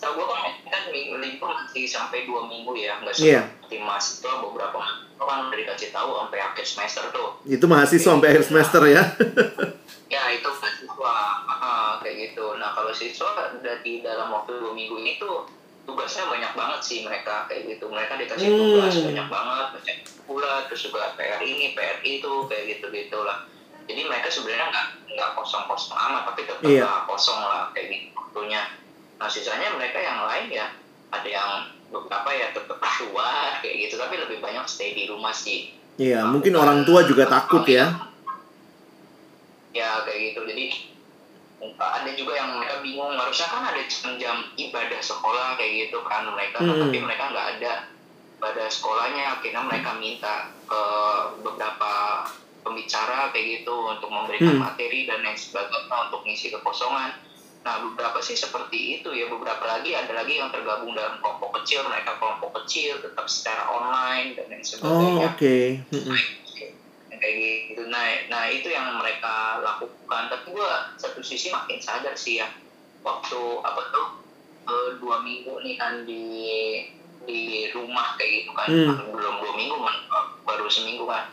setahu 0.00 0.16
gue 0.16 0.26
kan 0.26 0.40
kan 0.64 0.82
minggu 0.88 1.14
libur 1.14 1.52
masih 1.52 1.84
sampai 1.84 2.24
dua 2.24 2.48
minggu 2.48 2.72
ya 2.72 2.96
nggak 2.98 3.12
Iya. 3.14 3.44
seperti 3.60 3.76
mahasiswa 3.78 4.32
beberapa 4.40 4.80
kan 5.20 5.38
udah 5.44 5.52
dikasih 5.54 5.92
tahu 5.92 6.16
sampai 6.16 6.40
akhir 6.40 6.64
semester 6.64 7.04
tuh 7.12 7.28
Itu 7.44 7.68
mahasiswa 7.68 8.08
sampai 8.10 8.32
akhir 8.32 8.44
semester 8.48 8.80
ya? 8.88 9.02
ya 10.14 10.22
itu 10.32 10.48
mahasiswa 10.48 11.14
ah, 11.46 12.00
kayak 12.00 12.32
gitu 12.32 12.56
nah 12.56 12.72
kalau 12.72 12.88
siswa 12.90 13.28
udah 13.52 13.76
di 13.84 14.00
dalam 14.00 14.32
waktu 14.32 14.56
dua 14.56 14.72
minggu 14.72 14.96
ini 14.96 15.20
tuh 15.20 15.44
tugasnya 15.84 16.24
banyak 16.26 16.52
banget 16.54 16.80
sih 16.80 16.98
mereka 17.04 17.44
kayak 17.44 17.68
gitu 17.68 17.84
mereka 17.86 18.16
dikasih 18.16 18.48
Hmm. 18.48 18.80
tugas 18.80 18.96
banyak 18.96 19.28
banget 19.28 19.66
banyak 19.76 19.96
pula 20.24 20.64
terus 20.64 20.80
juga 20.82 21.12
PR 21.14 21.40
ini 21.40 21.76
PR 21.76 22.00
itu 22.00 22.48
kayak 22.48 22.64
gitu 22.72 22.88
gitulah 22.88 23.44
jadi 23.84 24.08
mereka 24.08 24.32
sebenarnya 24.32 24.66
nggak 24.66 24.86
nggak 25.10 25.30
kosong 25.34 25.68
kosong 25.68 25.92
amat 26.00 26.32
tapi 26.32 26.48
tetap 26.48 26.64
Iya. 26.64 26.88
nggak 26.88 27.02
kosong 27.04 27.38
lah 27.38 27.68
kayak 27.70 27.86
gitu 27.92 28.08
waktunya 28.16 28.62
nah 29.20 29.28
sisanya 29.28 29.76
mereka 29.76 30.00
yang 30.00 30.24
lain 30.24 30.48
ya 30.48 30.66
ada 31.12 31.28
yang 31.28 31.50
beberapa 31.90 32.30
ya 32.32 32.54
tetap 32.54 32.78
keluar 32.78 33.58
kayak 33.60 33.76
gitu. 33.84 33.98
Tapi 33.98 34.14
lebih 34.16 34.38
banyak 34.38 34.64
stay 34.64 34.94
di 34.94 35.10
rumah 35.10 35.34
sih. 35.34 35.74
Iya, 36.00 36.24
mungkin 36.24 36.56
orang 36.56 36.86
tua 36.86 37.04
juga 37.04 37.26
takut 37.28 37.66
ya. 37.66 38.08
ya 39.70 40.02
kayak 40.06 40.32
gitu. 40.32 40.40
Jadi 40.46 40.66
ada 41.76 42.10
juga 42.16 42.32
yang 42.38 42.56
mereka 42.56 42.80
bingung. 42.80 43.12
Harusnya 43.12 43.48
kan 43.50 43.62
ada 43.68 43.82
jam-jam 43.84 44.48
ibadah 44.56 45.00
sekolah 45.02 45.58
kayak 45.60 45.90
gitu 45.90 45.98
kan. 46.06 46.24
Mereka 46.24 46.62
Hmm. 46.62 46.80
tapi 46.88 46.96
mereka 47.02 47.24
nggak 47.30 47.48
ada 47.58 47.72
ibadah 48.38 48.66
sekolahnya. 48.70 49.24
Akhirnya 49.38 49.62
mereka 49.66 49.90
minta 50.00 50.48
ke 50.64 50.82
beberapa 51.42 52.24
pembicara 52.62 53.34
kayak 53.34 53.60
gitu 53.60 53.74
untuk 53.90 54.08
memberikan 54.08 54.56
Hmm. 54.56 54.62
materi 54.62 55.04
dan 55.04 55.20
lain 55.20 55.36
sebagainya 55.36 55.96
untuk 56.08 56.22
ngisi 56.24 56.54
kekosongan 56.54 57.12
nah 57.60 57.76
beberapa 57.84 58.24
sih 58.24 58.32
seperti 58.34 59.00
itu 59.00 59.12
ya. 59.12 59.28
Beberapa 59.28 59.60
lagi 59.68 59.92
ada 59.92 60.12
lagi 60.16 60.40
yang 60.40 60.48
tergabung 60.48 60.96
dalam 60.96 61.20
kelompok 61.20 61.60
kecil. 61.60 61.84
Mereka 61.84 62.16
kelompok 62.16 62.64
kecil 62.64 63.00
tetap 63.04 63.28
secara 63.28 63.68
online 63.68 64.32
dan 64.36 64.48
lain 64.48 64.60
Oh, 64.60 64.66
sebagainya 64.66 65.28
oke. 65.28 65.56
Mm-mm. 65.92 66.18
kayak 67.20 67.34
gitu. 67.36 67.82
Nah 67.92 68.04
nah 68.32 68.48
itu 68.48 68.72
yang 68.72 68.96
mereka 68.96 69.60
lakukan. 69.60 70.22
Tapi 70.32 70.46
gua 70.56 70.96
satu 70.96 71.20
sisi 71.20 71.52
makin 71.52 71.76
sadar 71.76 72.16
sih 72.16 72.40
ya. 72.40 72.48
Waktu 73.04 73.40
apa 73.60 73.82
tuh 73.92 74.08
eh, 74.64 74.90
dua 74.96 75.20
minggu 75.20 75.60
nih 75.60 75.76
kan 75.76 76.08
di 76.08 76.24
di 77.28 77.68
rumah 77.76 78.16
kayak 78.16 78.30
gitu 78.44 78.50
kan. 78.56 78.68
Hmm. 78.72 79.12
belum 79.12 79.34
dua 79.44 79.52
minggu 79.52 79.76
kan 79.76 79.96
baru 80.48 80.64
seminggu 80.66 81.04
kan. 81.04 81.28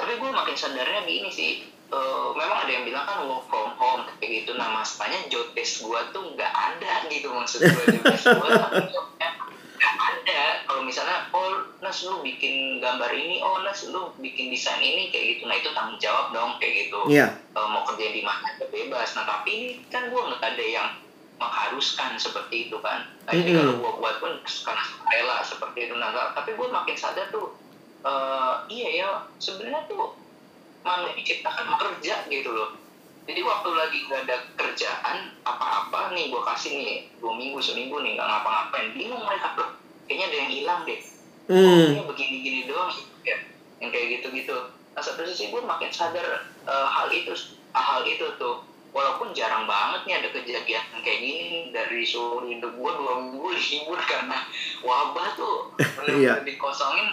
Tapi 0.00 0.16
gue 0.16 0.30
makin 0.32 0.56
sadarnya 0.56 1.04
gini 1.04 1.28
sih 1.28 1.68
eh, 1.90 2.28
memang 2.38 2.58
ada 2.66 2.70
yang 2.70 2.84
bilang 2.86 3.04
kan 3.04 3.26
work 3.26 3.44
from 3.50 3.74
home 3.74 4.02
kayak 4.22 4.46
gitu. 4.46 4.54
Nah 4.54 4.70
masalahnya 4.70 5.26
job 5.26 5.50
desk 5.52 5.82
gue 5.82 6.00
tuh 6.14 6.22
nggak 6.38 6.52
ada 6.54 7.10
gitu 7.10 7.28
maksud 7.34 7.66
gue 7.66 7.84
job 7.98 8.04
desk 8.06 8.26
jobnya 8.30 9.28
nggak 9.74 9.94
ada. 9.98 10.42
Kalau 10.70 10.82
misalnya 10.86 11.26
oh 11.34 11.66
Nas 11.80 12.06
lu 12.06 12.22
bikin 12.22 12.78
gambar 12.78 13.10
ini 13.10 13.42
oh 13.42 13.64
Nas 13.66 13.90
lu 13.90 14.14
bikin 14.22 14.54
desain 14.54 14.78
ini 14.78 15.10
kayak 15.10 15.36
gitu. 15.36 15.42
Nah 15.50 15.56
itu 15.58 15.70
tanggung 15.74 15.98
jawab 15.98 16.30
dong 16.30 16.56
kayak 16.62 16.86
gitu. 16.86 17.00
Iya. 17.10 17.34
Eh, 17.34 17.66
mau 17.66 17.82
kerja 17.82 18.06
di 18.14 18.22
mana 18.22 18.46
bebas. 18.70 19.18
Nah 19.18 19.24
tapi 19.26 19.50
ini 19.50 19.68
kan 19.90 20.06
gue 20.06 20.20
nggak 20.20 20.38
ada 20.38 20.64
yang 20.64 20.88
mengharuskan 21.40 22.20
seperti 22.20 22.68
itu 22.68 22.76
kan. 22.84 23.08
Nah, 23.24 23.32
ini 23.32 23.56
Mm-mm. 23.56 23.58
kalau 23.64 23.74
gue 23.80 23.92
buat 23.96 24.16
pun 24.20 24.32
karena 24.44 24.84
rela 25.08 25.36
seperti 25.40 25.88
itu. 25.88 25.94
Nah 25.96 26.12
tapi 26.36 26.52
gue 26.54 26.68
makin 26.68 26.96
sadar 26.96 27.32
tuh 27.32 27.56
eh, 28.04 28.54
iya 28.68 28.88
ya 28.94 29.08
sebenarnya 29.40 29.88
tuh 29.88 30.19
manusia 30.80 31.16
diciptakan 31.16 31.64
bekerja 31.76 32.14
gitu 32.28 32.50
loh. 32.50 32.70
Jadi 33.28 33.40
waktu 33.46 33.68
lagi 33.76 33.98
gak 34.10 34.26
ada 34.26 34.36
kerjaan 34.58 35.16
apa-apa 35.46 36.10
nih 36.16 36.32
gue 36.32 36.42
kasih 36.42 36.72
nih 36.72 36.98
dua 37.20 37.36
minggu 37.36 37.60
seminggu 37.62 38.00
nih 38.02 38.16
nggak 38.18 38.26
ngapa-ngapain. 38.26 38.88
Bingung 38.96 39.22
mereka 39.22 39.54
tuh 39.54 39.68
kayaknya 40.08 40.24
ada 40.26 40.36
yang 40.36 40.50
hilang 40.50 40.80
deh. 40.88 41.00
Hmm. 41.50 42.06
Begini-gini 42.10 42.66
doang 42.66 42.90
ya. 43.22 43.36
Yang 43.78 43.90
kayak 43.92 44.06
gitu-gitu. 44.18 44.56
Nah 44.96 45.02
satu 45.04 45.22
sisi 45.22 45.52
gue 45.52 45.62
makin 45.62 45.90
sadar 45.94 46.26
eh, 46.66 46.86
hal 46.90 47.08
itu 47.12 47.30
hal 47.70 48.02
itu 48.02 48.26
tuh. 48.40 48.66
Walaupun 48.90 49.30
jarang 49.30 49.70
banget 49.70 50.02
nih 50.02 50.14
ada 50.18 50.28
kejadian 50.34 50.82
kayak 51.06 51.20
gini 51.22 51.70
dari 51.70 52.02
seluruh 52.02 52.50
hidup 52.50 52.74
gue 52.74 52.92
dua 52.98 53.12
minggu 53.22 53.46
libur 53.54 54.00
karena 54.02 54.42
wabah 54.82 55.28
tuh 55.38 55.56
Iya. 55.78 55.86
benar-benar 55.94 56.42
dikosongin 56.42 57.06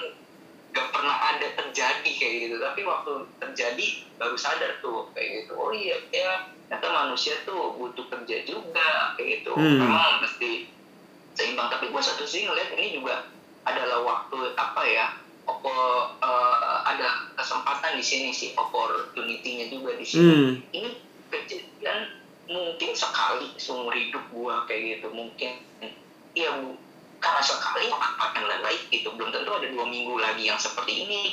gak 0.77 0.93
pernah 0.93 1.17
ada 1.33 1.47
terjadi 1.57 2.11
kayak 2.13 2.33
gitu. 2.45 2.55
Tapi 2.61 2.81
waktu 2.85 3.11
terjadi 3.41 3.87
baru 4.21 4.37
sadar 4.37 4.77
tuh 4.79 5.09
kayak 5.17 5.43
gitu. 5.43 5.57
Oh 5.57 5.73
iya 5.73 5.97
ya 6.13 6.53
ternyata 6.67 6.87
manusia 6.93 7.33
tuh 7.47 7.73
butuh 7.81 8.05
kerja 8.13 8.45
juga 8.45 9.17
kayak 9.17 9.41
gitu. 9.41 9.57
Hmm. 9.57 9.81
memang 9.81 10.21
mesti 10.21 10.69
seimbang. 11.33 11.73
Tapi 11.73 11.89
gue 11.89 12.01
satu 12.01 12.23
sisi 12.29 12.45
ngeliat 12.45 12.77
ini 12.77 13.01
juga 13.01 13.25
adalah 13.65 14.05
waktu 14.05 14.53
apa 14.55 14.81
ya 14.85 15.05
opo 15.47 15.71
eh, 16.21 16.77
ada 16.85 17.31
kesempatan 17.39 17.95
di 17.97 18.03
sini 18.03 18.29
sih 18.35 18.51
opportunity-nya 18.53 19.71
juga 19.73 19.95
di 19.95 20.05
sini. 20.05 20.27
Hmm. 20.27 20.51
ini 20.75 20.89
kejadian 21.27 21.99
mungkin 22.47 22.91
sekali 22.95 23.51
seumur 23.59 23.91
hidup 23.91 24.23
gua 24.31 24.63
kayak 24.67 24.99
gitu. 24.99 25.07
Mungkin 25.11 25.51
iya 26.35 26.49
bu 26.61 26.77
karena 27.17 27.41
sekali 27.41 27.89
akan 27.93 28.43
baik 28.67 28.81
gitu. 28.91 29.09
Belum 29.15 29.29
tentu 29.31 29.51
ada 29.55 29.67
dua 29.71 29.85
minggu 29.87 30.19
lagi 30.19 30.43
yang 30.49 30.59
seperti 30.59 31.07
ini. 31.07 31.23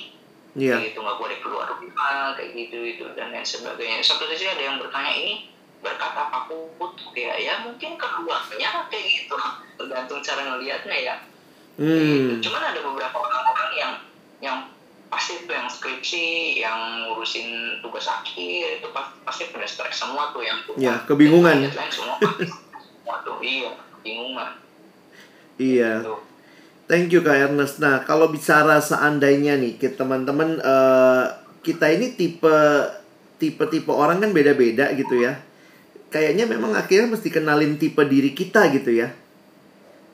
Iya. 0.54 0.78
kayak 0.78 0.94
gitu 0.94 1.02
nggak 1.02 1.18
boleh 1.18 1.36
keluar 1.42 1.66
rumah 1.66 2.30
kayak 2.38 2.54
gitu 2.54 2.78
itu 2.86 3.04
dan 3.18 3.34
lain 3.34 3.42
sebagainya. 3.42 3.98
Satu 4.06 4.30
sisi 4.30 4.46
ada 4.46 4.62
yang 4.62 4.78
bertanya 4.78 5.10
ini 5.10 5.50
berkat 5.82 6.14
apa 6.14 6.46
butuh 6.46 7.10
ya 7.12 7.34
ya 7.34 7.66
mungkin 7.66 7.98
keluarnya 7.98 8.86
kayak 8.86 9.02
gitu. 9.02 9.34
Tergantung 9.74 10.22
cara 10.22 10.40
ngelihatnya 10.54 10.98
ya. 11.02 11.16
Hmm. 11.74 12.38
cuman 12.38 12.70
ada 12.70 12.78
beberapa 12.86 13.18
orang-orang 13.18 13.70
yang 13.74 13.92
yang 14.38 14.58
pasti 15.10 15.42
tuh 15.42 15.58
yang 15.58 15.66
skripsi 15.66 16.62
yang 16.62 17.10
ngurusin 17.10 17.82
tugas 17.82 18.06
akhir 18.06 18.78
itu 18.78 18.88
pasti, 18.94 19.14
pasti 19.26 19.42
pada 19.50 19.66
stres 19.66 19.98
semua 19.98 20.30
tuh 20.30 20.46
yang 20.46 20.62
tuh 20.70 20.78
Ya, 20.78 21.02
kebingungan. 21.02 21.66
Lain 21.66 21.90
semua 21.90 22.14
semua 22.22 23.16
tuh. 23.26 23.42
Iya 23.42 23.74
kebingungan 23.74 24.63
Iya. 25.58 26.02
Tuh. 26.02 26.20
Thank 26.84 27.16
you 27.16 27.24
Kak 27.24 27.48
Ernest. 27.48 27.80
Nah, 27.80 28.04
kalau 28.04 28.28
bicara 28.28 28.76
seandainya 28.76 29.56
nih, 29.56 29.80
kita 29.80 30.04
teman-teman 30.04 30.60
eh, 30.60 31.24
kita 31.64 31.88
ini 31.88 32.12
tipe 32.12 32.56
tipe-tipe 33.40 33.88
orang 33.88 34.20
kan 34.20 34.30
beda-beda 34.36 34.92
gitu 34.92 35.24
ya. 35.24 35.40
Kayaknya 36.12 36.44
memang 36.46 36.76
akhirnya 36.76 37.10
mesti 37.16 37.32
kenalin 37.32 37.80
tipe 37.80 38.04
diri 38.04 38.36
kita 38.36 38.68
gitu 38.70 38.92
ya. 38.92 39.08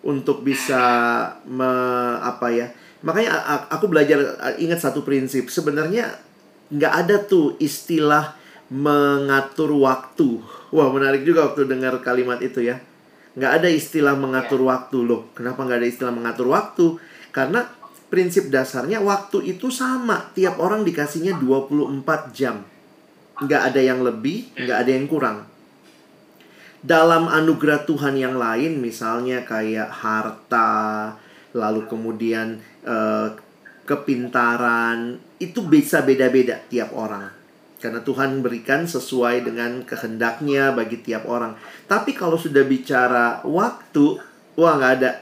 Untuk 0.01 0.47
bisa 0.47 0.81
me, 1.45 1.69
apa 2.23 2.49
ya? 2.55 2.73
Makanya 3.05 3.37
aku 3.69 3.91
belajar 3.91 4.17
ingat 4.57 4.81
satu 4.81 5.03
prinsip. 5.05 5.51
Sebenarnya 5.51 6.17
nggak 6.71 6.95
ada 7.05 7.17
tuh 7.21 7.59
istilah 7.59 8.39
mengatur 8.71 9.75
waktu. 9.75 10.39
Wah, 10.71 10.89
menarik 10.95 11.27
juga 11.27 11.51
waktu 11.51 11.67
dengar 11.67 11.99
kalimat 12.01 12.39
itu 12.41 12.63
ya 12.63 12.79
nggak 13.35 13.53
ada 13.63 13.69
istilah 13.71 14.19
mengatur 14.19 14.67
waktu 14.67 14.99
loh. 15.07 15.31
Kenapa 15.37 15.63
nggak 15.63 15.79
ada 15.83 15.89
istilah 15.89 16.15
mengatur 16.15 16.51
waktu? 16.51 16.99
Karena 17.31 17.67
prinsip 18.11 18.51
dasarnya 18.51 18.99
waktu 19.01 19.55
itu 19.55 19.71
sama. 19.71 20.35
Tiap 20.35 20.59
orang 20.59 20.83
dikasihnya 20.83 21.39
24 21.39 22.35
jam. 22.35 22.67
Nggak 23.41 23.63
ada 23.73 23.81
yang 23.81 24.03
lebih, 24.03 24.51
nggak 24.59 24.79
ada 24.85 24.91
yang 24.91 25.07
kurang. 25.07 25.39
Dalam 26.81 27.29
anugerah 27.29 27.85
Tuhan 27.85 28.17
yang 28.17 28.41
lain, 28.41 28.81
misalnya 28.81 29.45
kayak 29.45 29.93
harta, 29.93 31.13
lalu 31.53 31.85
kemudian 31.87 32.57
eh, 32.85 33.29
kepintaran, 33.85 35.21
itu 35.41 35.65
bisa 35.65 36.05
beda-beda 36.05 36.61
tiap 36.69 36.93
orang. 36.97 37.40
Karena 37.81 38.05
Tuhan 38.05 38.45
berikan 38.45 38.85
sesuai 38.85 39.49
dengan 39.49 39.81
kehendaknya 39.89 40.77
bagi 40.77 41.01
tiap 41.01 41.25
orang. 41.25 41.57
Tapi 41.89 42.13
kalau 42.13 42.37
sudah 42.37 42.61
bicara 42.69 43.41
waktu, 43.49 44.21
wah 44.61 44.77
nggak 44.77 44.93
ada. 45.01 45.13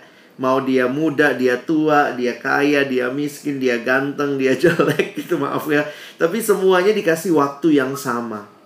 Mau 0.43 0.63
dia 0.63 0.91
muda, 0.91 1.35
dia 1.35 1.59
tua, 1.59 2.15
dia 2.19 2.35
kaya, 2.39 2.83
dia 2.87 3.11
miskin, 3.15 3.63
dia 3.63 3.79
ganteng, 3.83 4.39
dia 4.39 4.59
jelek, 4.63 5.15
gitu 5.15 5.39
maaf 5.39 5.71
ya. 5.71 5.87
Tapi 6.19 6.43
semuanya 6.43 6.91
dikasih 6.91 7.39
waktu 7.39 7.79
yang 7.79 7.95
sama. 7.95 8.59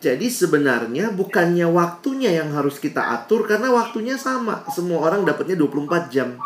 Jadi 0.00 0.32
sebenarnya 0.32 1.12
bukannya 1.12 1.68
waktunya 1.68 2.32
yang 2.32 2.56
harus 2.56 2.80
kita 2.80 3.16
atur 3.16 3.44
karena 3.44 3.68
waktunya 3.68 4.16
sama. 4.16 4.64
Semua 4.72 5.04
orang 5.04 5.28
dapatnya 5.28 5.56
24 5.60 6.08
jam. 6.08 6.40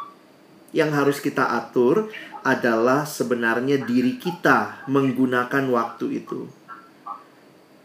Yang 0.75 0.91
harus 0.91 1.19
kita 1.23 1.55
atur 1.55 2.11
adalah 2.45 3.09
sebenarnya 3.09 3.83
diri 3.89 4.21
kita 4.21 4.85
menggunakan 4.87 5.65
waktu 5.73 6.21
itu. 6.23 6.45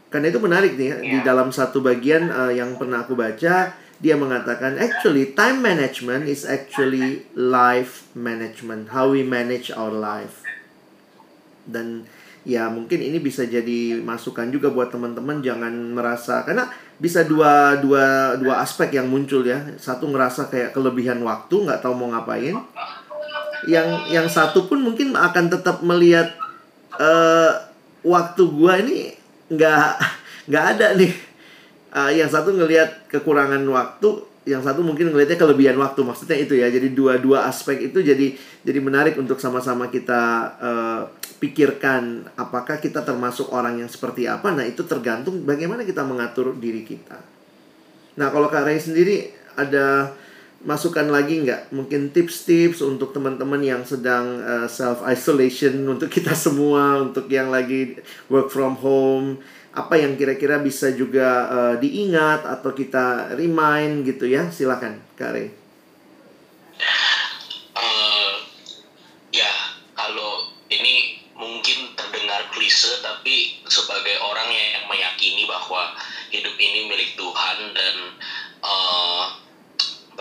Karena 0.10 0.28
itu 0.28 0.40
menarik 0.42 0.76
nih 0.76 0.88
ya, 0.90 0.98
di 1.00 1.18
Iya. 1.22 1.26
dalam 1.26 1.50
satu 1.54 1.80
bagian 1.80 2.28
eh, 2.28 2.60
yang 2.60 2.76
pernah 2.76 3.06
aku 3.06 3.16
baca 3.16 3.72
dia 4.00 4.16
mengatakan 4.16 4.80
actually 4.80 5.36
time 5.36 5.60
management 5.60 6.24
is 6.24 6.48
actually 6.48 7.28
life 7.36 8.08
management, 8.16 8.92
how 8.96 9.12
we 9.12 9.24
manage 9.24 9.72
our 9.76 9.92
life. 9.92 10.40
Dan 11.68 12.08
ya 12.48 12.72
mungkin 12.72 13.04
ini 13.04 13.20
bisa 13.20 13.44
jadi 13.44 14.00
masukan 14.00 14.48
juga 14.50 14.72
buat 14.72 14.90
teman-teman 14.90 15.44
jangan 15.44 15.72
merasa 15.92 16.48
karena 16.48 16.72
bisa 16.96 17.28
dua 17.28 17.76
dua 17.84 18.36
dua 18.40 18.64
aspek 18.64 18.96
yang 18.96 19.12
muncul 19.12 19.44
ya. 19.44 19.76
Satu 19.76 20.08
ngerasa 20.08 20.48
kayak 20.48 20.72
kelebihan 20.72 21.20
waktu, 21.22 21.68
nggak 21.68 21.84
tahu 21.84 21.94
mau 21.94 22.10
ngapain. 22.16 22.56
Yang 23.70 23.90
yang 24.10 24.28
satu 24.28 24.66
pun 24.66 24.82
mungkin 24.82 25.14
akan 25.14 25.54
tetap 25.54 25.86
melihat 25.86 26.34
eh 26.98 27.52
waktu 28.02 28.42
gua 28.50 28.82
ini 28.82 29.14
nggak 29.54 29.90
nggak 30.50 30.66
ada 30.76 30.88
nih. 30.98 31.14
Eh, 31.90 32.12
yang 32.22 32.30
satu 32.30 32.54
ngelihat 32.54 33.10
kekurangan 33.10 33.62
waktu, 33.66 34.10
yang 34.46 34.62
satu 34.62 34.82
mungkin 34.82 35.14
ngelihatnya 35.14 35.38
kelebihan 35.38 35.78
waktu. 35.78 36.02
Maksudnya 36.02 36.38
itu 36.38 36.58
ya. 36.58 36.70
Jadi 36.70 36.94
dua-dua 36.98 37.46
aspek 37.46 37.94
itu 37.94 38.02
jadi 38.02 38.34
jadi 38.66 38.80
menarik 38.82 39.18
untuk 39.22 39.38
sama-sama 39.38 39.90
kita 39.94 40.22
eh, 40.58 41.02
pikirkan 41.40 42.28
apakah 42.36 42.78
kita 42.84 43.02
termasuk 43.02 43.50
orang 43.56 43.80
yang 43.80 43.90
seperti 43.90 44.28
apa. 44.28 44.52
Nah, 44.52 44.68
itu 44.68 44.84
tergantung 44.84 45.48
bagaimana 45.48 45.88
kita 45.88 46.04
mengatur 46.04 46.52
diri 46.60 46.84
kita. 46.84 47.18
Nah, 48.20 48.28
kalau 48.28 48.52
Kak 48.52 48.68
Ray 48.68 48.78
sendiri 48.78 49.32
ada 49.56 50.12
masukan 50.66 51.08
lagi 51.08 51.44
nggak? 51.44 51.72
Mungkin 51.72 52.12
tips-tips 52.12 52.84
untuk 52.84 53.16
teman-teman 53.16 53.64
yang 53.64 53.82
sedang 53.88 54.44
self 54.68 55.04
isolation 55.08 55.84
untuk 55.94 56.12
kita 56.12 56.36
semua, 56.36 57.00
untuk 57.00 57.32
yang 57.32 57.48
lagi 57.54 58.00
work 58.28 58.52
from 58.52 58.76
home, 58.80 59.40
apa 59.80 60.02
yang 60.02 60.18
kira-kira 60.18 60.58
bisa 60.58 60.90
juga 60.92 61.48
eh, 61.48 61.76
diingat 61.80 62.44
atau 62.44 62.74
kita 62.74 63.38
remind 63.38 64.04
gitu 64.04 64.26
ya? 64.26 64.50
Silakan, 64.50 64.98
Kak 65.14 65.32
Ray. 65.32 65.48
Eh, 67.78 68.32
ya 69.32 69.52
kalau 69.94 70.50
ini 70.74 71.22
mungkin 71.38 71.94
terdengar 71.94 72.50
klise 72.52 73.00
tapi 73.00 73.64
sebagai 73.70 74.18
orang 74.20 74.50
yang 74.52 74.90
meyakini 74.90 75.46
bahwa 75.46 75.96
hidup 76.34 76.56
ini 76.58 76.90
milik 76.90 77.14
Tuhan 77.14 77.58
dan 77.72 77.96
eh, 78.66 79.24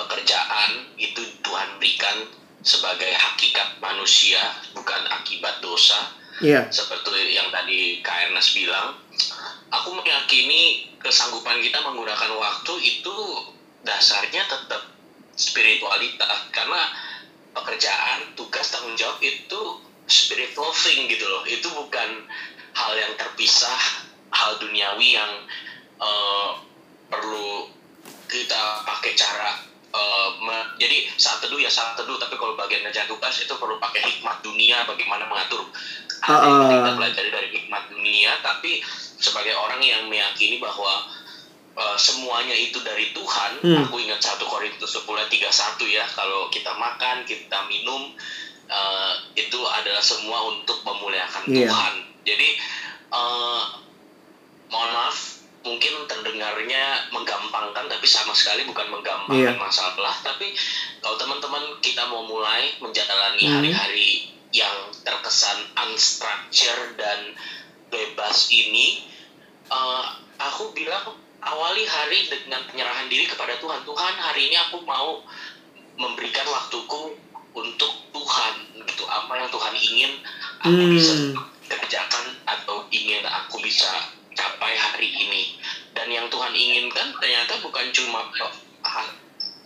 pekerjaan 0.08 0.88
itu 0.96 1.20
Tuhan 1.44 1.76
berikan 1.76 2.24
sebagai 2.64 3.12
hakikat 3.12 3.76
manusia 3.76 4.40
bukan 4.72 5.04
akibat 5.12 5.60
dosa 5.60 6.16
Iya. 6.38 6.70
seperti 6.70 7.34
yang 7.34 7.50
tadi 7.50 7.98
Kak 7.98 8.30
Ernest 8.30 8.54
bilang, 8.54 8.94
aku 9.74 9.90
meyakini 9.98 10.86
kesanggupan 11.02 11.58
kita 11.58 11.82
menggunakan 11.82 12.30
waktu 12.38 12.74
itu 12.78 13.16
dasarnya 13.82 14.46
tetap 14.46 14.86
spiritualitas 15.34 16.46
karena 16.54 16.94
pekerjaan, 17.54 18.38
tugas, 18.38 18.70
tanggung 18.70 18.94
jawab 18.94 19.18
itu 19.18 19.82
spiritual 20.06 20.70
thing 20.70 21.10
gitu 21.10 21.26
loh. 21.26 21.42
Itu 21.42 21.74
bukan 21.74 22.22
hal 22.74 22.92
yang 22.94 23.18
terpisah, 23.18 24.06
hal 24.30 24.62
duniawi 24.62 25.18
yang 25.18 25.32
eh, 25.98 26.50
perlu 27.10 27.66
kita 28.30 28.86
pakai 28.86 29.12
cara 29.18 29.67
uh, 29.98 30.28
me- 30.38 30.70
jadi 30.78 31.10
saat 31.14 31.42
teduh 31.42 31.58
ya 31.58 31.66
saat 31.68 31.98
teduh 31.98 32.14
tapi 32.16 32.38
kalau 32.38 32.54
bagian 32.54 32.86
ngerjain 32.86 33.10
tugas 33.10 33.34
itu 33.36 33.50
perlu 33.52 33.76
pakai 33.76 33.98
hikmat 34.00 34.38
dunia 34.40 34.86
bagaimana 34.86 35.26
mengatur 35.26 35.66
Ah, 36.20 36.34
ah. 36.34 36.66
kita 36.66 36.90
pelajari 36.94 37.30
dari 37.30 37.48
hikmat 37.52 37.88
dunia 37.88 38.38
tapi 38.40 38.82
sebagai 39.18 39.54
orang 39.54 39.78
yang 39.80 40.06
meyakini 40.06 40.58
bahwa 40.58 41.06
uh, 41.74 41.96
semuanya 41.96 42.54
itu 42.54 42.78
dari 42.82 43.10
Tuhan 43.10 43.58
Hmm. 43.58 43.86
aku 43.86 43.98
ingat 43.98 44.18
1 44.18 44.38
Korintus 44.42 44.90
10 44.92 45.06
ayat 45.14 45.30
31 45.30 45.50
ya 45.88 46.04
kalau 46.08 46.46
kita 46.48 46.74
makan 46.74 47.22
kita 47.22 47.58
minum 47.66 48.14
uh, 48.66 49.12
itu 49.34 49.58
adalah 49.64 50.02
semua 50.02 50.38
untuk 50.48 50.82
memuliakan 50.82 51.42
Iya. 51.48 51.66
Tuhan 51.66 51.94
jadi 52.22 52.48
uh, 53.08 53.62
mohon 54.68 54.90
maaf 54.90 55.37
mungkin 55.58 56.06
terdengarnya 56.06 57.10
menggampangkan 57.10 57.90
tapi 57.90 58.06
sama 58.06 58.30
sekali 58.32 58.62
bukan 58.64 58.88
menggampangkan 58.88 59.54
Iya. 59.54 59.60
masalah 59.60 60.14
tapi 60.22 60.54
kalau 61.02 61.18
teman-teman 61.18 61.76
kita 61.82 62.06
mau 62.06 62.22
mulai 62.24 62.78
menjalani 62.78 63.42
Hmm. 63.42 63.54
hari-hari 63.58 64.30
yang 64.54 64.76
terkesan 65.02 65.60
unstructured 65.76 66.96
dan 66.96 67.34
bebas 67.90 68.48
ini 68.48 69.02
eh, 69.68 70.04
aku 70.38 70.72
bilang 70.72 71.12
awali 71.38 71.84
hari 71.84 72.24
dengan 72.26 72.64
penyerahan 72.64 73.06
diri 73.06 73.26
kepada 73.26 73.58
Tuhan 73.58 73.84
Tuhan 73.84 74.14
hari 74.16 74.48
ini 74.48 74.56
aku 74.56 74.80
mau 74.82 75.20
memberikan 75.98 76.46
waktuku 76.46 77.18
untuk 77.52 77.92
Tuhan 78.14 78.54
gitu 78.78 79.04
apa 79.04 79.32
yang 79.36 79.50
Tuhan 79.50 79.74
ingin 79.74 80.12
aku 80.62 80.70
Hmm. 80.72 80.94
bisa 80.94 81.14
kerjakan 81.68 82.24
atau 82.46 82.86
ingin 82.88 83.26
aku 83.26 83.60
bisa 83.60 83.90
capai 84.38 84.78
hari 84.78 85.10
ini. 85.10 85.58
Dan 85.90 86.06
yang 86.14 86.30
Tuhan 86.30 86.54
inginkan 86.54 87.10
ternyata 87.18 87.58
bukan 87.58 87.90
cuma 87.90 88.30
ah, 88.86 89.08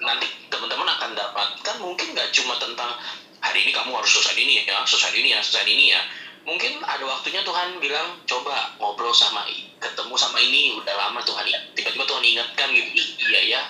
nanti 0.00 0.26
teman-teman 0.48 0.88
akan 0.88 1.12
dapatkan 1.12 1.76
mungkin 1.84 2.16
nggak 2.16 2.32
cuma 2.32 2.56
tentang 2.56 2.96
hari 3.44 3.68
ini 3.68 3.76
kamu 3.76 3.92
harus 3.92 4.08
selesai 4.08 4.40
ini 4.40 4.64
ya 4.64 4.80
selesai 4.88 5.12
ini 5.12 5.28
ya 5.36 5.40
selesai 5.44 5.68
ini 5.68 5.84
ya. 5.92 6.00
Mungkin 6.42 6.80
ada 6.82 7.04
waktunya 7.06 7.44
Tuhan 7.44 7.78
bilang 7.78 8.18
coba 8.26 8.74
ngobrol 8.80 9.14
sama 9.14 9.46
ketemu 9.78 10.14
sama 10.18 10.38
ini 10.42 10.74
udah 10.74 10.94
lama 10.94 11.22
Tuhan 11.22 11.46
tiba-tiba 11.74 12.02
Tuhan 12.02 12.22
ingatkan 12.22 12.68
gitu 12.74 12.90
iya 13.30 13.40
ya 13.58 13.62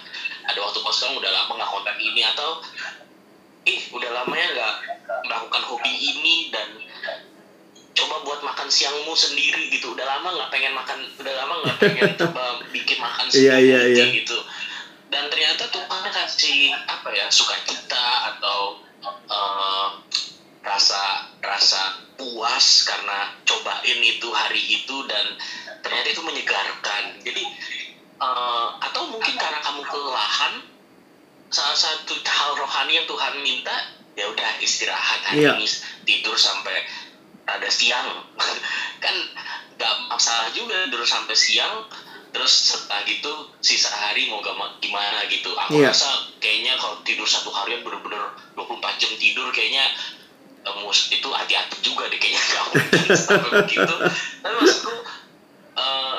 ada 0.48 0.58
waktu 0.60 0.80
kosong 0.80 1.16
udah 1.16 1.30
lama 1.32 1.56
nggak 1.56 1.70
kontak 1.72 1.96
ini 2.00 2.20
atau 2.24 2.60
ih 3.64 3.80
udah 3.94 4.10
lama 4.12 4.34
ya 4.36 4.46
nggak 4.52 4.74
melakukan 5.24 5.62
hobi 5.68 5.92
ini 5.92 6.50
dan 6.52 6.68
coba 7.92 8.24
buat 8.24 8.40
makan 8.40 8.68
siangmu 8.68 9.12
sendiri 9.12 9.68
gitu 9.68 9.92
udah 9.92 10.04
lama 10.04 10.32
nggak 10.32 10.50
pengen 10.50 10.72
makan 10.72 10.98
udah 11.16 11.34
lama 11.36 11.54
nggak 11.60 11.78
pengen 11.78 12.10
coba 12.24 12.42
bikin 12.72 12.98
makan 12.98 13.28
Iya, 13.28 13.32
sendiri 13.56 13.68
iya, 13.68 13.80
iya. 13.92 14.04
gitu 14.16 14.38
dan 15.08 15.28
ternyata 15.28 15.68
Tuhan 15.68 16.02
kasih 16.08 16.72
apa 16.88 17.08
ya 17.12 17.28
sukacita 17.28 18.04
atau 18.32 18.80
eh, 19.28 19.88
rasa 20.62 21.28
rasa 21.38 21.80
puas 22.16 22.66
karena 22.86 23.36
cobain 23.44 23.98
itu 24.00 24.28
hari 24.32 24.62
itu 24.62 24.96
dan 25.04 25.36
ternyata 25.84 26.08
itu 26.08 26.22
menyegarkan 26.24 27.20
jadi 27.20 27.42
eh, 28.16 28.68
atau 28.80 29.02
mungkin 29.12 29.34
karena 29.36 29.60
kamu 29.60 29.84
kelelahan 29.84 30.64
salah 31.52 31.76
satu 31.76 32.16
hal 32.16 32.56
rohani 32.56 32.96
yang 32.96 33.04
Tuhan 33.04 33.36
minta 33.44 33.76
ya 34.16 34.24
udah 34.28 34.60
istirahat 34.64 35.20
hari 35.28 35.44
Iya. 35.44 35.60
ini 35.60 35.68
tidur 36.08 36.36
sampai 36.36 36.88
ada 37.54 37.68
siang. 37.68 38.08
Kan 39.04 39.16
nggak 39.72 39.92
masalah 40.06 40.48
juga 40.50 40.86
tidur 40.86 41.02
sampai 41.02 41.32
siang 41.32 41.84
terus 42.32 42.48
setelah 42.66 43.04
gitu 43.04 43.28
sisa 43.58 43.90
hari 43.90 44.24
mau 44.26 44.40
gama- 44.40 44.78
gimana 44.78 45.20
gitu. 45.26 45.52
Aku 45.52 45.76
Iya. 45.76 45.92
rasa 45.92 46.08
kayaknya 46.38 46.72
kalau 46.74 46.96
tidur 47.02 47.24
satu 47.24 47.52
harian 47.52 47.80
bener-bener 47.80 48.24
24 48.54 48.72
jam 48.96 49.12
tidur 49.14 49.52
kayaknya 49.52 49.84
eh, 50.62 50.74
mus- 50.78 51.10
itu 51.10 51.28
hati-hati 51.28 51.76
juga 51.80 52.08
deh 52.08 52.16
kayaknya 52.16 52.40
nggak 52.40 52.64
mungkin 52.66 53.04
sampai 53.18 53.50
begitu. 53.62 53.94
Tapi 54.40 54.54
maksudku 54.54 54.94
eh, 55.74 56.16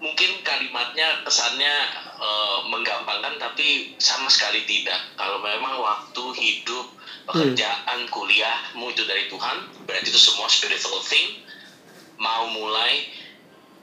mungkin 0.00 0.30
kalimatnya 0.70 1.18
kesannya 1.26 1.74
eh, 2.22 2.58
menggampangkan 2.70 3.34
tapi 3.42 3.90
sama 3.98 4.30
sekali 4.30 4.62
tidak 4.62 5.02
kalau 5.18 5.42
memang 5.42 5.82
waktu 5.82 6.22
hidup 6.38 6.86
pekerjaan 7.26 8.06
kuliahmu 8.06 8.86
itu 8.94 9.02
dari 9.02 9.26
Tuhan 9.26 9.66
berarti 9.82 10.06
itu 10.06 10.20
semua 10.22 10.46
spiritual 10.46 11.02
thing 11.02 11.26
mau 12.22 12.46
mulai 12.46 13.02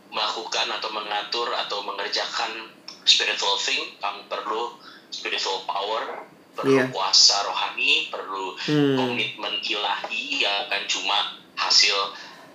melakukan 0.08 0.72
atau 0.72 0.88
mengatur 0.88 1.52
atau 1.60 1.84
mengerjakan 1.84 2.72
spiritual 3.04 3.60
thing 3.60 3.84
kamu 4.00 4.24
perlu 4.32 4.72
spiritual 5.12 5.60
power 5.68 6.24
perlu 6.56 6.72
Iya. 6.74 6.88
kuasa 6.88 7.44
rohani 7.44 8.08
perlu 8.08 8.56
Hmm. 8.64 8.96
komitmen 8.96 9.60
ilahi 9.62 10.40
yang 10.40 10.64
bukan 10.64 10.84
cuma 10.88 11.20
hasil 11.60 11.98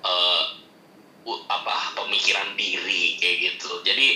eh, 0.03 0.43
u- 1.23 1.43
apa 1.47 1.95
pemikiran 1.95 2.57
diri 2.57 3.02
jadi 3.93 4.09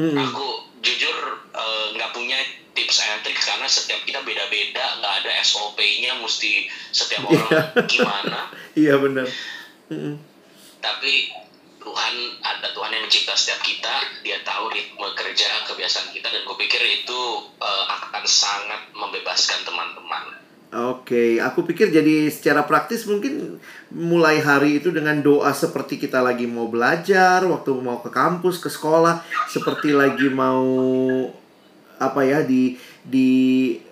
Hmm. 0.00 0.16
aku 0.16 0.46
jujur 0.80 1.16
eh, 1.52 1.86
nggak 1.92 2.16
punya 2.16 2.40
tips 2.72 3.04
and 3.04 3.20
trick 3.20 3.36
karena 3.36 3.68
setiap 3.68 4.00
kita 4.00 4.24
beda-beda 4.24 4.96
nggak 4.96 5.14
ada 5.20 5.30
SOP-nya 5.44 6.16
mesti 6.16 6.64
setiap 6.88 7.28
orang 7.28 7.84
gimana 7.84 8.48
Iya 8.80 8.96
benar. 8.96 9.28
Mm-mm. 9.92 10.16
tapi 10.80 11.28
Tuhan 11.76 12.14
ada 12.40 12.72
Tuhan 12.72 12.90
yang 12.90 13.04
mencipta 13.04 13.36
setiap 13.36 13.60
kita 13.60 13.92
dia 14.20 14.40
tahu 14.40 14.72
ritme 14.72 15.04
kerja 15.12 15.68
kebiasaan 15.68 16.08
kita 16.10 16.32
dan 16.32 16.40
gue 16.40 16.56
pikir 16.56 16.80
itu 16.80 17.20
eh, 17.60 17.84
akan 17.90 18.24
sangat 18.24 18.88
membebaskan 18.96 19.60
teman-teman 19.62 20.32
Oke, 20.70 21.42
aku 21.42 21.66
pikir 21.66 21.90
jadi 21.90 22.30
secara 22.30 22.62
praktis 22.62 23.02
mungkin 23.02 23.58
mulai 23.90 24.38
hari 24.38 24.78
itu 24.78 24.94
dengan 24.94 25.18
doa 25.18 25.50
seperti 25.50 25.98
kita 25.98 26.22
lagi 26.22 26.46
mau 26.46 26.70
belajar, 26.70 27.42
waktu 27.42 27.74
mau 27.82 27.98
ke 27.98 28.06
kampus, 28.06 28.62
ke 28.62 28.70
sekolah, 28.70 29.18
seperti 29.50 29.90
lagi 29.90 30.30
mau 30.30 30.62
apa 31.98 32.22
ya 32.22 32.46
di 32.46 32.78
di 33.02 33.30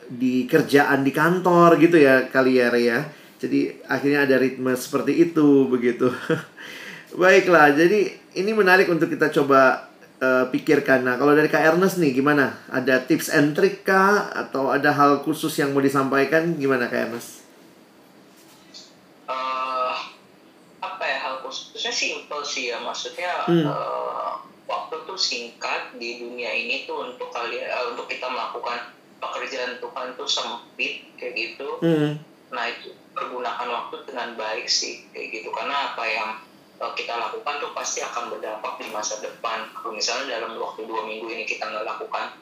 di 0.06 0.46
kerjaan 0.46 1.02
di 1.02 1.10
kantor 1.10 1.82
gitu 1.82 1.98
ya 1.98 2.30
kali 2.30 2.62
ya 2.62 2.70
ya. 2.78 3.10
Jadi 3.42 3.74
akhirnya 3.90 4.30
ada 4.30 4.38
ritme 4.38 4.70
seperti 4.78 5.18
itu 5.18 5.66
begitu. 5.66 6.14
Baiklah, 7.18 7.74
jadi 7.74 8.14
ini 8.38 8.54
menarik 8.54 8.86
untuk 8.86 9.10
kita 9.10 9.34
coba 9.34 9.90
eh, 10.18 10.44
pikirkan. 10.48 11.02
Nah, 11.02 11.14
kalau 11.14 11.32
dari 11.32 11.46
Kak 11.46 11.62
Ernest 11.64 11.96
nih 11.96 12.10
gimana? 12.12 12.58
Ada 12.68 13.02
tips 13.02 13.30
and 13.30 13.52
trick 13.52 13.82
kah 13.82 14.28
atau 14.28 14.68
ada 14.68 14.90
hal 14.90 15.22
khusus 15.22 15.54
yang 15.54 15.70
mau 15.70 15.80
disampaikan 15.80 16.54
gimana 16.54 16.86
Kak 16.86 17.02
Ernest? 17.06 17.30
eh 19.26 19.94
apa 20.80 21.04
ya 21.04 21.18
hal 21.20 21.34
khususnya 21.38 21.92
simple 21.92 22.40
sih 22.42 22.72
ya 22.72 22.80
maksudnya 22.80 23.44
Hmm. 23.44 23.60
eh, 23.62 24.32
waktu 24.64 24.94
tuh 25.04 25.18
singkat 25.18 25.92
di 25.94 26.16
dunia 26.18 26.48
ini 26.48 26.84
tuh 26.84 27.12
untuk 27.12 27.28
kalian 27.28 27.60
eh, 27.62 27.84
untuk 27.92 28.08
kita 28.08 28.24
melakukan 28.24 28.88
pekerjaan 29.18 29.76
Tuhan 29.76 30.08
tuh 30.14 30.24
sempit 30.24 31.04
kayak 31.14 31.34
gitu 31.36 31.68
Hmm. 31.78 32.16
nah 32.48 32.64
itu 32.64 32.88
pergunakan 33.12 33.68
waktu 33.68 33.96
dengan 34.08 34.32
baik 34.32 34.64
sih 34.64 35.04
kayak 35.12 35.28
gitu 35.28 35.52
karena 35.52 35.92
apa 35.92 36.04
yang 36.06 36.30
kita 36.78 37.14
lakukan 37.18 37.54
tuh 37.58 37.70
pasti 37.74 37.98
akan 38.02 38.30
berdampak 38.30 38.78
di 38.78 38.86
masa 38.94 39.18
depan. 39.18 39.66
Kalau 39.74 39.90
misalnya 39.90 40.38
dalam 40.38 40.54
waktu 40.54 40.86
dua 40.86 41.02
minggu 41.02 41.26
ini 41.26 41.42
kita 41.42 41.66
nggak 41.66 41.82
lakukan 41.82 42.38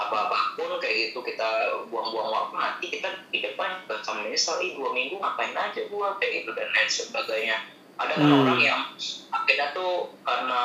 apa-apapun 0.00 0.80
kayak 0.80 1.12
gitu 1.12 1.20
kita 1.20 1.76
buang-buang 1.92 2.32
waktu 2.32 2.54
nanti 2.56 2.86
kita 2.88 3.08
di 3.28 3.44
depan 3.44 3.84
bakal 3.84 4.16
menyesal 4.24 4.56
ih 4.64 4.72
dua 4.78 4.94
minggu 4.94 5.18
ngapain 5.18 5.52
aja 5.52 5.82
gua? 5.90 6.14
Kayak 6.22 6.46
gitu 6.46 6.50
dan 6.54 6.68
lain 6.70 6.88
sebagainya. 6.88 7.56
Ada 8.00 8.16
kan 8.16 8.30
Hmm. 8.32 8.40
orang 8.46 8.60
yang 8.64 8.80
akhirnya 9.28 9.76
tuh 9.76 10.14
karena 10.24 10.62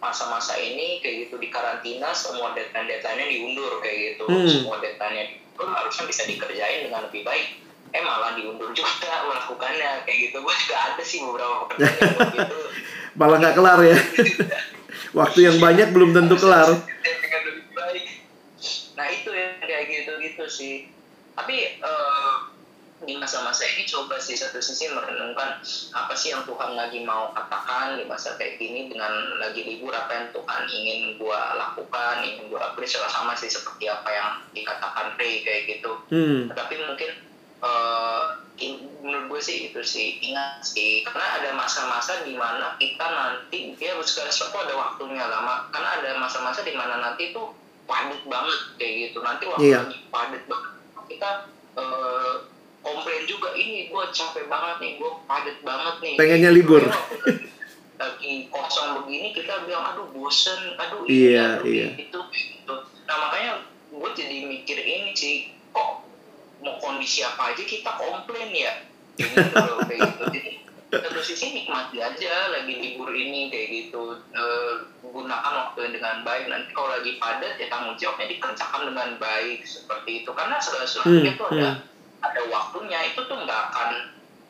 masa-masa 0.00 0.56
ini 0.56 1.04
kayak 1.04 1.28
gitu 1.28 1.36
di 1.36 1.52
karantina 1.52 2.14
semua 2.16 2.56
deadline 2.56 2.88
deadline-nya 2.88 3.26
diundur 3.28 3.82
kayak 3.82 4.16
gitu. 4.16 4.24
Hmm. 4.24 4.48
semua 4.48 4.78
deadline-nya 4.80 5.42
harusnya 5.62 6.04
bisa 6.08 6.22
dikerjain 6.26 6.88
dengan 6.88 7.06
lebih 7.06 7.22
baik 7.22 7.60
eh 7.92 8.02
malah 8.02 8.32
diundur 8.32 8.72
juga 8.72 9.12
melakukannya 9.24 10.04
kayak 10.04 10.18
gitu 10.28 10.36
gue 10.40 10.54
juga 10.64 10.76
ada 10.82 11.02
sih 11.04 11.18
beberapa 11.20 11.54
pekerjaan 11.68 12.10
begitu 12.18 12.58
Malah 13.12 13.36
nggak 13.38 13.54
kelar 13.54 13.80
ya. 13.84 13.98
Waktu 15.18 15.38
yang 15.44 15.56
banyak 15.60 15.92
belum 15.92 16.16
tentu 16.16 16.40
kelar. 16.40 16.72
nah 18.92 19.06
itu 19.08 19.28
yang 19.28 19.60
kayak 19.60 19.84
gitu 19.88 20.12
gitu 20.20 20.44
sih 20.46 20.74
tapi 21.32 21.80
eh, 21.80 22.34
di 23.02 23.18
masa-masa 23.18 23.66
ini 23.66 23.82
coba 23.82 24.14
sih 24.22 24.38
satu 24.38 24.62
sisi 24.62 24.86
merenungkan 24.94 25.58
apa 25.90 26.14
sih 26.14 26.30
yang 26.30 26.46
Tuhan 26.46 26.78
lagi 26.78 27.02
mau 27.02 27.34
katakan 27.34 27.98
di 27.98 28.06
masa 28.06 28.38
kayak 28.38 28.62
gini 28.62 28.86
dengan 28.86 29.10
lagi 29.42 29.66
libur 29.66 29.90
apa 29.90 30.12
yang 30.12 30.26
Tuhan 30.30 30.62
ingin 30.70 31.00
gua 31.18 31.56
lakukan 31.58 32.22
ingin 32.22 32.46
gua 32.46 32.70
upgrade 32.70 32.94
sama 32.94 33.34
sih 33.34 33.50
seperti 33.50 33.90
apa 33.90 34.06
yang 34.06 34.28
dikatakan 34.54 35.18
Ray 35.18 35.42
kayak 35.42 35.62
gitu 35.66 35.92
Hmm. 36.12 36.46
tapi 36.52 36.78
mungkin 36.78 37.10
in- 38.58 38.82
menurut 39.02 39.26
gue 39.28 39.40
sih 39.42 39.70
itu 39.70 39.80
sih 39.82 40.18
ingat 40.20 40.62
sih. 40.62 41.02
Karena 41.06 41.42
ada 41.42 41.50
masa-masa 41.54 42.22
di 42.22 42.34
mana 42.34 42.74
kita 42.76 43.02
nanti 43.02 43.74
ya 43.78 43.98
segala 44.02 44.30
sesuatu 44.30 44.62
ada 44.62 44.74
waktunya 44.74 45.24
lama 45.26 45.70
karena 45.70 45.88
ada 46.02 46.10
masa-masa 46.18 46.62
di 46.62 46.74
mana 46.74 46.98
nanti 46.98 47.30
tuh 47.30 47.54
padat 47.86 48.22
banget 48.26 48.58
kayak 48.78 48.92
gitu. 49.10 49.18
Nanti 49.22 49.44
waktu 49.46 49.70
lagi 49.70 49.98
padat 50.10 50.42
banget. 50.46 50.70
Kita 51.06 51.30
eh, 51.78 52.34
komplain 52.82 53.22
juga 53.26 53.54
ini 53.54 53.86
gue 53.88 54.04
capek 54.10 54.46
banget 54.46 54.76
nih 54.82 54.92
gue 54.98 55.10
padat 55.26 55.58
banget 55.62 55.94
nih. 56.02 56.14
Pengennya 56.18 56.50
libur. 56.50 56.82
Lagi 58.02 58.50
kosong 58.50 59.06
begini 59.06 59.30
kita 59.30 59.62
bilang 59.66 59.94
aduh 59.94 60.10
bosen. 60.10 60.74
Aduh 60.74 61.06
ini 61.06 61.34
Iya, 61.34 61.62
aduh 61.62 61.66
iya. 61.70 61.88
itu. 61.94 62.18
Gitu 62.30 62.74
nah 63.02 63.28
makanya 63.28 63.52
gue 63.92 64.10
jadi 64.16 64.36
mikir 64.48 64.78
ini 64.78 65.12
sih 65.12 65.34
kok 65.68 66.06
mau 66.62 66.78
kondisi 66.78 67.26
apa 67.26 67.52
aja 67.52 67.62
kita 67.66 67.90
komplain 67.98 68.50
ya. 68.54 68.72
Gitu 69.20 69.36
kayak 69.84 70.00
gitu. 70.08 70.24
Jadi 70.32 70.52
satu 70.92 71.20
sisi 71.24 71.56
nikmati 71.56 72.00
aja 72.00 72.52
lagi 72.52 72.74
libur 72.76 73.12
ini 73.12 73.48
kayak 73.48 73.68
gitu. 73.68 74.16
Eh, 74.32 74.74
gunakan 75.02 75.52
waktu 75.68 75.92
dengan 75.92 76.24
baik. 76.24 76.48
Nanti 76.48 76.70
kalau 76.72 76.92
lagi 76.92 77.16
padat 77.16 77.60
ya 77.60 77.68
tanggung 77.68 77.96
jawabnya 77.96 78.28
dikerjakan 78.28 78.92
dengan 78.92 79.08
baik 79.16 79.64
seperti 79.64 80.24
itu. 80.24 80.30
Karena 80.32 80.56
segala 80.60 80.84
sesuatunya 80.88 81.32
Hmm, 81.36 81.40
tuh 81.40 81.48
ada 81.52 81.68
ada 82.22 82.42
waktunya 82.48 82.98
itu 83.12 83.20
tuh 83.24 83.36
nggak 83.36 83.60
akan 83.72 83.90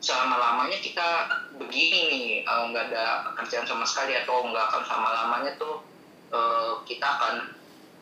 selama 0.03 0.35
lamanya 0.35 0.77
kita 0.79 1.07
begini 1.59 1.99
nih. 2.11 2.25
Eh, 2.43 2.63
nggak 2.71 2.83
ada 2.91 3.03
pekerjaan 3.31 3.65
sama 3.67 3.83
sekali 3.87 4.15
atau 4.15 4.47
nggak 4.47 4.65
akan 4.71 4.81
selama 4.87 5.09
lamanya 5.11 5.51
tuh 5.59 5.83
eh, 6.31 6.71
kita 6.87 7.07
akan 7.07 7.35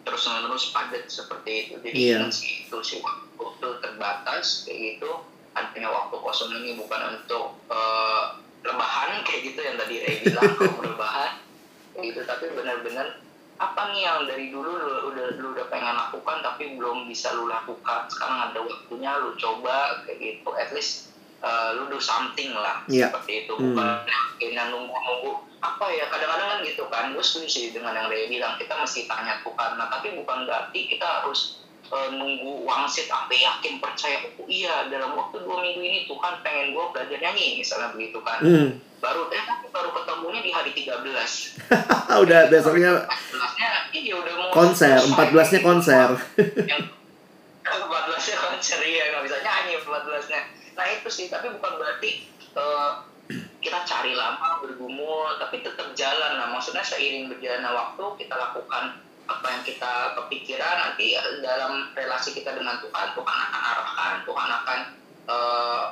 terus 0.02 0.26
menerus 0.30 0.74
padat 0.74 1.06
seperti 1.10 1.70
itu. 1.70 1.74
Jadi 1.78 2.26
sih 2.34 2.66
itu 2.66 2.78
sih 2.82 3.00
terbatas 4.02 4.66
kayak 4.66 4.98
gitu. 4.98 5.22
Artinya 5.54 5.94
waktu 5.94 6.16
kosong 6.18 6.50
ini 6.66 6.74
bukan 6.74 7.22
untuk 7.22 7.54
eh, 7.70 8.24
rebahan 8.66 9.22
kayak 9.22 9.54
gitu 9.54 9.62
yang 9.62 9.78
tadi 9.78 10.02
Ray 10.02 10.16
bilang 10.26 10.50
kalau 10.58 10.82
rebahan 10.82 11.32
kayak 11.94 12.04
gitu. 12.10 12.20
Tapi 12.26 12.46
benar-benar 12.58 13.22
apa 13.62 13.94
nih 13.94 14.02
yang 14.10 14.26
dari 14.26 14.50
dulu 14.50 14.74
lu 14.74 15.14
udah 15.14 15.38
lu 15.38 15.54
udah 15.54 15.70
pengen 15.70 15.94
lakukan 15.94 16.42
tapi 16.42 16.74
belum 16.74 17.06
bisa 17.06 17.30
lu 17.38 17.46
lakukan. 17.46 18.10
Sekarang 18.10 18.50
ada 18.50 18.60
waktunya 18.66 19.14
lu 19.22 19.38
coba 19.38 20.02
kayak 20.10 20.18
gitu. 20.18 20.50
At 20.58 20.74
least 20.74 21.14
uh, 21.46 21.78
lu 21.78 21.94
do 21.94 22.02
something 22.02 22.58
lah 22.58 22.82
Iya. 22.90 23.14
seperti 23.14 23.46
itu. 23.46 23.54
Hmm. 23.54 23.78
bukan 23.78 23.88
yang 24.42 24.74
nunggu-nunggu. 24.74 25.46
Apa 25.62 25.94
ya 25.94 26.10
kadang-kadang 26.10 26.58
kan 26.58 26.60
gitu 26.66 26.90
kan 26.90 27.14
gue 27.14 27.22
setuju 27.22 27.46
sih 27.46 27.66
dengan 27.70 27.94
yang 27.94 28.10
Ray 28.10 28.26
bilang 28.34 28.58
kita 28.58 28.74
mesti 28.74 29.06
tanya 29.06 29.46
Tuhan 29.46 29.78
nah 29.78 29.94
tapi 29.94 30.10
bukan 30.18 30.50
berarti 30.50 30.90
kita 30.90 31.06
harus 31.22 31.61
uh, 31.92 32.08
nunggu 32.16 32.64
wangsit 32.64 33.06
sampai 33.12 33.44
yakin 33.44 33.84
percaya 33.84 34.24
oh 34.24 34.48
iya 34.48 34.88
dalam 34.88 35.14
waktu 35.14 35.44
dua 35.44 35.60
minggu 35.60 35.84
ini 35.84 36.00
Tuhan 36.08 36.40
pengen 36.42 36.72
gue 36.72 36.86
belajar 36.96 37.18
nyanyi 37.20 37.60
misalnya 37.60 37.92
begitu 37.94 38.20
kan. 38.24 38.40
Hmm. 38.42 38.70
baru 39.02 39.34
eh 39.34 39.42
tapi 39.42 39.66
baru 39.74 39.90
ketemunya 39.98 40.46
di 40.46 40.54
hari 40.54 40.72
13 40.78 41.02
Udah 42.22 42.42
besoknya 42.54 43.02
14-nya 43.10 43.70
iya 43.98 44.14
udah 44.14 44.34
mau 44.38 44.48
konser, 44.54 44.94
14-nya 44.94 45.60
konser. 45.66 46.08
yang 46.70 46.86
14-nya 47.66 48.38
konser 48.46 48.80
iya 48.86 49.10
nggak 49.10 49.24
bisa 49.26 49.38
nyanyi 49.42 49.82
14-nya 49.82 50.42
nah 50.78 50.86
itu 50.86 51.10
sih 51.10 51.34
tapi 51.34 51.50
bukan 51.50 51.82
berarti 51.82 52.30
eh, 52.30 52.92
kita 53.62 53.80
cari 53.86 54.14
lama 54.18 54.60
bergumul 54.60 55.38
tapi 55.40 55.62
tetap 55.64 55.94
jalan. 55.96 56.42
Nah 56.42 56.48
maksudnya 56.52 56.84
seiring 56.84 57.32
berjalannya 57.32 57.72
waktu 57.72 58.06
kita 58.26 58.36
lakukan 58.36 59.00
apa 59.32 59.48
yang 59.48 59.64
kita 59.64 59.92
kepikiran 60.20 60.76
nanti 60.76 61.16
dalam 61.40 61.90
relasi 61.96 62.36
kita 62.36 62.52
dengan 62.52 62.80
Tuhan 62.84 63.08
Tuhan 63.16 63.38
akan 63.48 63.62
arahkan 63.72 64.14
Tuhan 64.28 64.50
akan 64.62 64.80
eh, 65.32 65.86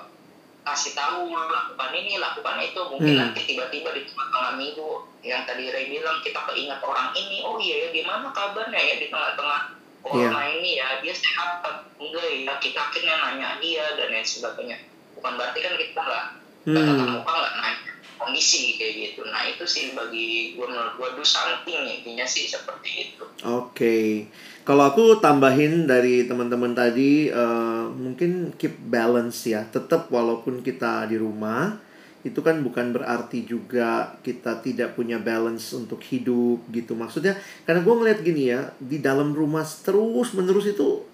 kasih 0.59 0.93
tahu 0.93 1.31
lakukan 1.33 1.91
ini 1.95 2.19
lakukan 2.19 2.59
itu 2.61 2.81
mungkin 2.91 3.13
Hmm. 3.15 3.21
nanti 3.31 3.41
tiba-tiba 3.47 3.89
di 3.95 4.05
tengah-tengah 4.05 4.53
minggu 4.59 4.89
yang 5.25 5.41
tadi 5.47 5.71
Ray 5.71 5.89
bilang 5.89 6.21
kita 6.21 6.45
keingat 6.45 6.83
orang 6.83 7.09
ini 7.15 7.41
oh 7.41 7.57
iya 7.57 7.87
ya 7.87 7.95
gimana 7.95 8.29
kabarnya 8.29 8.77
ya 8.77 8.95
di 9.01 9.07
tengah-tengah 9.09 9.61
corona 9.99 10.41
ini 10.47 10.77
ya 10.77 10.99
dia 11.01 11.11
sehat 11.11 11.63
enggak 11.99 12.27
ya 12.45 12.53
kita 12.61 12.79
akhirnya 12.79 13.15
nanya 13.17 13.49
dia 13.59 13.83
dan 13.97 14.13
lain 14.13 14.23
sebagainya 14.23 14.77
bukan 15.17 15.31
berarti 15.35 15.59
kan 15.59 15.73
kita 15.75 15.99
nggak 15.99 16.25
nggak 16.69 16.83
tatap 16.85 17.03
Hmm. 17.07 17.15
muka 17.17 17.33
nggak 17.33 17.55
nanya 17.59 17.88
kondisi 18.19 18.75
kayak 18.75 18.93
gitu 18.99 19.21
nah 19.31 19.47
itu 19.47 19.63
sih 19.63 19.95
bagi 19.95 20.53
gue 20.59 20.65
menurut 20.67 20.99
gue 20.99 21.09
do 21.15 21.23
something 21.23 21.87
intinya 21.87 22.27
sih 22.27 22.45
seperti 22.45 23.09
itu 23.09 23.23
Oke, 23.47 24.27
kalau 24.67 24.83
aku 24.83 25.23
tambahin 25.23 25.87
dari 25.87 26.27
teman-teman 26.27 26.75
tadi, 26.75 27.31
eh, 27.31 27.85
mungkin 27.87 28.51
keep 28.59 28.75
balance 28.91 29.47
ya. 29.47 29.63
Tetap 29.63 30.11
walaupun 30.11 30.59
kita 30.59 31.07
di 31.07 31.15
rumah, 31.15 31.79
itu 32.27 32.43
kan 32.43 32.59
bukan 32.59 32.91
berarti 32.91 33.47
juga 33.47 34.19
kita 34.19 34.59
tidak 34.59 34.99
punya 34.99 35.15
balance 35.23 35.71
untuk 35.71 36.03
hidup 36.03 36.67
gitu. 36.67 36.99
Maksudnya, 36.99 37.39
karena 37.63 37.79
gue 37.79 37.95
ngeliat 37.95 38.19
gini 38.19 38.51
ya, 38.51 38.75
di 38.75 38.99
dalam 38.99 39.31
rumah 39.31 39.63
terus 39.63 40.35
menerus 40.35 40.67
itu 40.67 41.07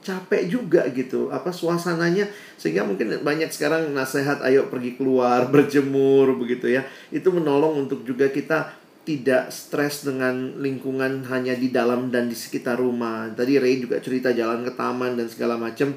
capek 0.00 0.48
juga 0.48 0.88
gitu. 0.90 1.28
Apa 1.28 1.52
suasananya 1.52 2.28
sehingga 2.56 2.84
mungkin 2.84 3.20
banyak 3.20 3.52
sekarang 3.52 3.92
nasihat 3.92 4.40
ayo 4.44 4.68
pergi 4.72 4.96
keluar 4.96 5.46
berjemur 5.54 6.36
begitu 6.36 6.72
ya. 6.72 6.84
Itu 7.12 7.32
menolong 7.32 7.86
untuk 7.88 8.04
juga 8.04 8.28
kita 8.28 8.80
tidak 9.04 9.48
stres 9.48 10.04
dengan 10.04 10.60
lingkungan 10.60 11.24
hanya 11.32 11.56
di 11.56 11.72
dalam 11.72 12.12
dan 12.12 12.28
di 12.28 12.36
sekitar 12.36 12.76
rumah. 12.76 13.32
Tadi 13.32 13.56
Ray 13.56 13.80
juga 13.80 13.96
cerita 13.98 14.30
jalan 14.30 14.62
ke 14.64 14.72
taman 14.76 15.16
dan 15.16 15.26
segala 15.26 15.56
macam. 15.56 15.96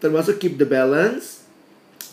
Termasuk 0.00 0.40
keep 0.40 0.56
the 0.56 0.64
balance. 0.64 1.44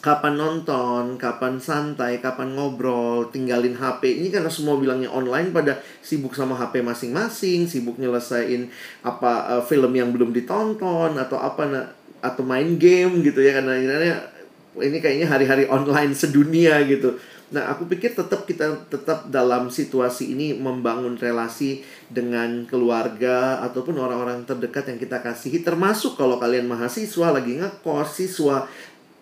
Kapan 0.07 0.39
nonton, 0.39 1.19
kapan 1.19 1.59
santai, 1.59 2.23
kapan 2.23 2.55
ngobrol, 2.55 3.27
tinggalin 3.27 3.75
HP. 3.75 4.23
Ini 4.23 4.31
karena 4.31 4.47
semua 4.47 4.79
bilangnya 4.79 5.11
online 5.11 5.51
pada 5.51 5.83
sibuk 5.99 6.31
sama 6.31 6.55
HP 6.55 6.79
masing-masing, 6.79 7.67
sibuk 7.67 7.99
nyelesain 7.99 8.71
apa 9.03 9.59
eh, 9.59 9.63
film 9.67 9.91
yang 9.91 10.15
belum 10.15 10.31
ditonton 10.31 11.11
atau 11.19 11.35
apa 11.35 11.63
na- 11.67 11.91
atau 12.23 12.39
main 12.47 12.79
game 12.79 13.19
gitu 13.19 13.43
ya 13.43 13.59
karena 13.59 13.75
ini 13.75 14.15
ini 14.79 14.97
kayaknya 15.03 15.27
hari-hari 15.27 15.67
online 15.67 16.15
sedunia 16.15 16.79
gitu. 16.87 17.19
Nah, 17.47 17.71
aku 17.71 17.87
pikir 17.87 18.11
tetap 18.11 18.43
kita 18.43 18.87
tetap 18.91 19.31
dalam 19.31 19.71
situasi 19.71 20.35
ini 20.35 20.55
membangun 20.55 21.15
relasi 21.15 21.83
dengan 22.11 22.67
keluarga 22.67 23.63
ataupun 23.63 23.95
orang-orang 23.95 24.43
terdekat 24.43 24.87
yang 24.91 24.99
kita 24.99 25.23
kasihi 25.23 25.63
termasuk 25.63 26.19
kalau 26.19 26.39
kalian 26.39 26.67
mahasiswa 26.67 27.27
lagi 27.31 27.59
ngekos, 27.59 28.19
siswa 28.19 28.67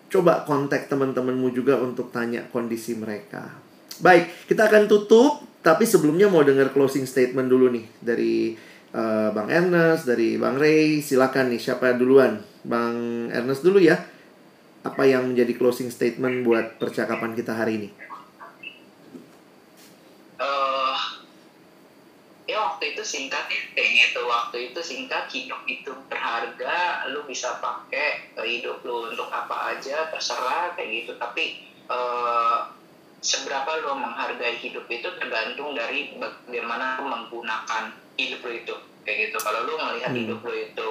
coba 0.06 0.46
kontak 0.46 0.86
teman-temanmu 0.86 1.50
juga 1.50 1.78
untuk 1.82 2.14
tanya 2.14 2.46
kondisi 2.50 2.94
mereka. 2.94 3.50
Baik, 3.98 4.48
kita 4.50 4.68
akan 4.68 4.86
tutup 4.86 5.42
tapi 5.66 5.82
sebelumnya 5.82 6.30
mau 6.30 6.46
dengar 6.46 6.70
closing 6.70 7.08
statement 7.08 7.50
dulu 7.50 7.74
nih 7.74 7.86
dari 7.98 8.54
eh, 8.94 9.28
Bang 9.34 9.50
Ernest, 9.50 10.06
dari 10.06 10.38
Bang 10.38 10.62
Ray. 10.62 11.02
Silakan 11.02 11.50
nih 11.50 11.58
siapa 11.58 11.96
duluan? 11.98 12.38
Bang 12.62 13.28
Ernest 13.34 13.66
dulu 13.66 13.82
ya. 13.82 13.98
Apa 14.86 15.02
yang 15.02 15.34
menjadi 15.34 15.58
closing 15.58 15.90
statement 15.90 16.46
buat 16.46 16.78
percakapan 16.78 17.34
kita 17.34 17.58
hari 17.58 17.82
ini? 17.82 17.90
eh 20.36 21.00
ya 22.46 22.62
waktu 22.62 22.94
itu 22.94 23.02
singkat 23.02 23.44
ya 23.50 23.60
kayak 23.74 23.90
gitu. 23.90 24.20
Waktu 24.24 24.56
itu 24.70 24.80
singkat 24.82 25.26
hidup 25.34 25.60
itu 25.66 25.90
berharga 26.06 27.06
lu 27.10 27.26
bisa 27.26 27.58
pakai 27.58 28.30
eh, 28.38 28.46
hidup 28.46 28.80
lu 28.86 29.10
untuk 29.10 29.26
apa 29.30 29.76
aja 29.76 30.06
terserah 30.14 30.74
kayak 30.78 31.04
gitu. 31.04 31.12
Tapi 31.18 31.44
eh 31.90 32.58
seberapa 33.20 33.82
lu 33.82 33.98
menghargai 33.98 34.54
hidup 34.62 34.86
itu 34.86 35.08
tergantung 35.18 35.74
dari 35.74 36.14
bagaimana 36.14 37.02
lu 37.02 37.10
menggunakan 37.10 37.90
hidup 38.14 38.40
lu 38.46 38.52
itu 38.54 38.74
kayak 39.02 39.30
gitu. 39.30 39.36
Kalau 39.42 39.66
lu 39.66 39.74
melihat 39.76 40.14
Hmm. 40.14 40.20
hidup 40.22 40.40
lu 40.46 40.54
itu 40.54 40.88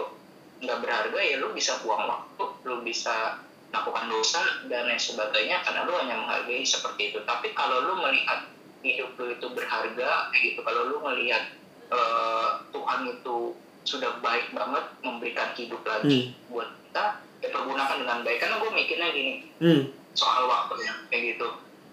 nggak 0.55 0.79
berharga 0.83 1.19
ya 1.19 1.35
lu 1.39 1.51
bisa 1.51 1.79
buang 1.83 2.07
waktu 2.07 2.45
lu 2.63 2.79
bisa 2.83 3.39
melakukan 3.71 4.07
dosa 4.07 4.39
dan 4.71 4.87
lain 4.87 4.95
sebagainya 4.95 5.59
karena 5.63 5.83
lu 5.83 5.95
hanya 5.99 6.15
menghargai 6.19 6.63
seperti 6.63 7.11
itu. 7.11 7.19
Tapi 7.27 7.51
kalau 7.51 7.83
lu 7.83 7.99
melihat 7.99 8.43
hidup 8.86 9.17
lu 9.17 9.34
itu 9.34 9.48
berharga 9.50 10.30
gitu. 10.38 10.62
Kalau 10.62 10.82
lu 10.86 10.98
melihat 11.02 11.50
eh, 11.89 12.50
Tuhan 12.69 13.10
itu 13.10 13.58
sudah 13.86 14.17
baik 14.21 14.54
banget 14.54 14.86
memberikan 15.02 15.54
hidup 15.54 15.82
lagi 15.82 16.34
buat 16.48 16.69
kita 16.86 17.21
ya 17.41 17.50
pergunakan 17.50 17.98
dengan 18.02 18.19
baik. 18.21 18.38
Karena 18.38 18.56
gue 18.62 18.71
mikirnya 18.74 19.10
gini 19.10 19.34
Hmm, 19.58 19.82
soal 20.13 20.45
waktunya 20.45 20.93
kayak 21.10 21.38
gitu. 21.38 21.48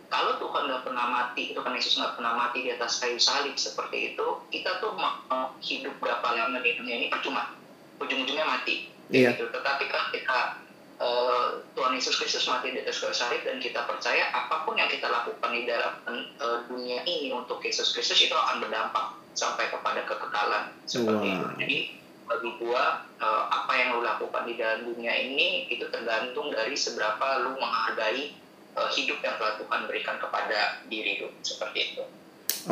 Kalau 0.08 0.36
Tuhan 0.36 0.68
nggak 0.68 0.84
pernah 0.84 1.06
mati 1.08 1.56
Tuhan 1.56 1.72
Yesus 1.72 1.96
nggak 1.96 2.20
pernah 2.20 2.36
mati 2.36 2.64
di 2.64 2.70
atas 2.72 3.00
kayu 3.00 3.16
salib 3.16 3.56
seperti 3.56 4.12
itu 4.12 4.26
kita 4.52 4.76
tuh 4.84 4.92
mau 4.92 5.56
hidup 5.64 5.96
berapa 5.96 6.36
lama 6.36 6.60
di 6.60 6.76
dunia 6.76 6.96
ini 7.00 7.06
percuma. 7.08 7.56
Ujung-ujungnya 7.96 8.44
mati 8.44 8.92
Iya. 9.08 9.36
gitu. 9.36 9.48
Tetapi 9.52 9.88
kalau 9.88 10.12
eh, 11.02 11.48
Tuhan 11.74 11.92
Yesus 11.98 12.14
Kristus 12.16 12.46
mati 12.46 12.70
di 12.70 12.78
atas 12.78 13.02
kayu 13.02 13.10
salib 13.10 13.42
dan 13.42 13.58
kita 13.58 13.82
percaya 13.90 14.30
apa 14.30 14.62
pun 14.62 14.78
yang 14.78 14.86
kita 14.86 15.10
lakukan 15.10 15.50
di 15.50 15.66
dalam 15.66 15.98
eh, 16.06 16.58
dunia 16.70 17.02
ini 17.02 17.34
untuk 17.34 17.58
Yesus 17.58 17.90
Kristus 17.90 18.22
itu 18.22 18.32
akan 18.32 18.62
berdampak 18.62 19.18
sampai 19.34 19.66
kepada 19.74 20.06
kekekalan 20.06 20.70
seperti 20.86 21.26
Wow. 21.26 21.34
itu 21.34 21.46
jadi 21.58 21.78
bagi 22.22 22.50
gua 22.62 23.02
eh, 23.18 23.44
apa 23.50 23.72
yang 23.74 23.98
lu 23.98 24.06
lakukan 24.06 24.46
di 24.46 24.54
dalam 24.54 24.86
dunia 24.86 25.10
ini 25.10 25.66
itu 25.66 25.90
tergantung 25.90 26.54
dari 26.54 26.78
seberapa 26.78 27.42
lu 27.42 27.58
menghargai 27.58 28.38
hidup 28.72 29.20
yang 29.20 29.36
telah 29.36 29.60
Tuhan 29.60 29.84
berikan 29.84 30.16
kepada 30.16 30.80
diri 30.88 31.20
lu 31.20 31.28
seperti 31.44 31.92
itu. 31.92 32.02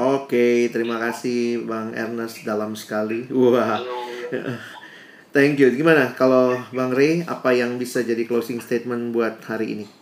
Oke, 0.01 0.71
terima 0.73 0.97
kasih 0.97 1.67
Bang 1.69 1.93
Ernest 1.93 2.41
dalam 2.47 2.73
sekali. 2.73 3.29
Wah, 3.29 3.77
Lalu 3.77 4.01
Thank 5.31 5.63
you. 5.63 5.71
Gimana 5.71 6.11
kalau 6.19 6.59
Bang 6.75 6.91
Ray 6.91 7.23
apa 7.23 7.55
yang 7.55 7.79
bisa 7.79 8.03
jadi 8.03 8.27
closing 8.27 8.59
statement 8.59 9.15
buat 9.15 9.39
hari 9.47 9.79
ini? 9.79 10.00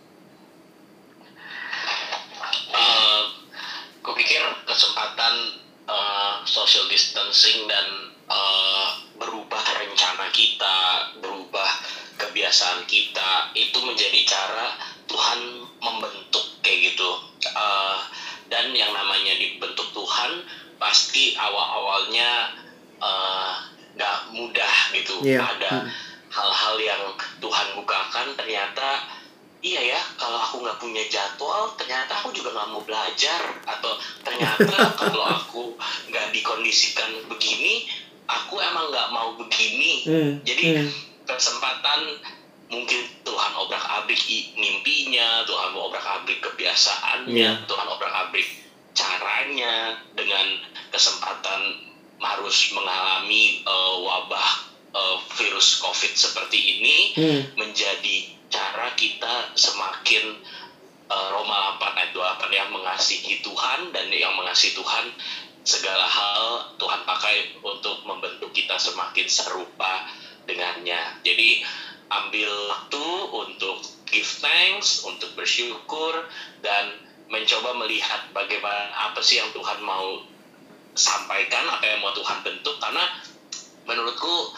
Yeah. 47.33 47.55
Tuhan 47.65 47.87
obrak 47.87 48.13
abrik 48.29 48.47
caranya 48.93 50.01
dengan 50.17 50.59
kesempatan 50.89 51.61
harus 52.19 52.75
mengalami 52.75 53.63
uh, 53.63 53.95
wabah 54.03 54.49
uh, 54.91 55.17
virus 55.39 55.79
COVID 55.79 56.13
seperti 56.17 56.59
ini 56.59 56.97
hmm. 57.15 57.41
menjadi 57.55 58.35
cara 58.51 58.91
kita 58.97 59.55
semakin 59.55 60.35
uh, 61.07 61.27
Roma 61.31 61.79
8 61.79 61.95
ayat 61.95 62.11
28 62.11 62.59
yang 62.59 62.69
mengasihi 62.73 63.39
Tuhan 63.39 63.95
dan 63.95 64.11
yang 64.11 64.35
mengasihi 64.35 64.75
Tuhan 64.75 65.15
segala 65.63 66.03
hal 66.03 66.75
Tuhan 66.81 67.05
pakai 67.05 67.61
untuk 67.61 68.03
membentuk 68.03 68.51
kita 68.51 68.75
semakin 68.81 69.27
serupa 69.29 70.09
dengannya. 70.49 71.21
Jadi 71.21 71.61
ambil 72.09 72.49
waktu 72.73 73.05
untuk 73.29 73.85
give 74.09 74.27
thanks, 74.41 75.05
untuk 75.05 75.37
bersyukur 75.37 76.25
dan 76.65 77.08
mencoba 77.29 77.77
melihat 77.85 78.33
bagaimana 78.33 78.89
apa 79.09 79.21
sih 79.21 79.37
yang 79.37 79.53
Tuhan 79.53 79.79
mau 79.85 80.25
sampaikan 80.97 81.69
apa 81.69 81.85
yang 81.85 82.01
mau 82.01 82.11
Tuhan 82.11 82.41
bentuk 82.41 82.75
karena 82.81 83.05
menurutku 83.85 84.53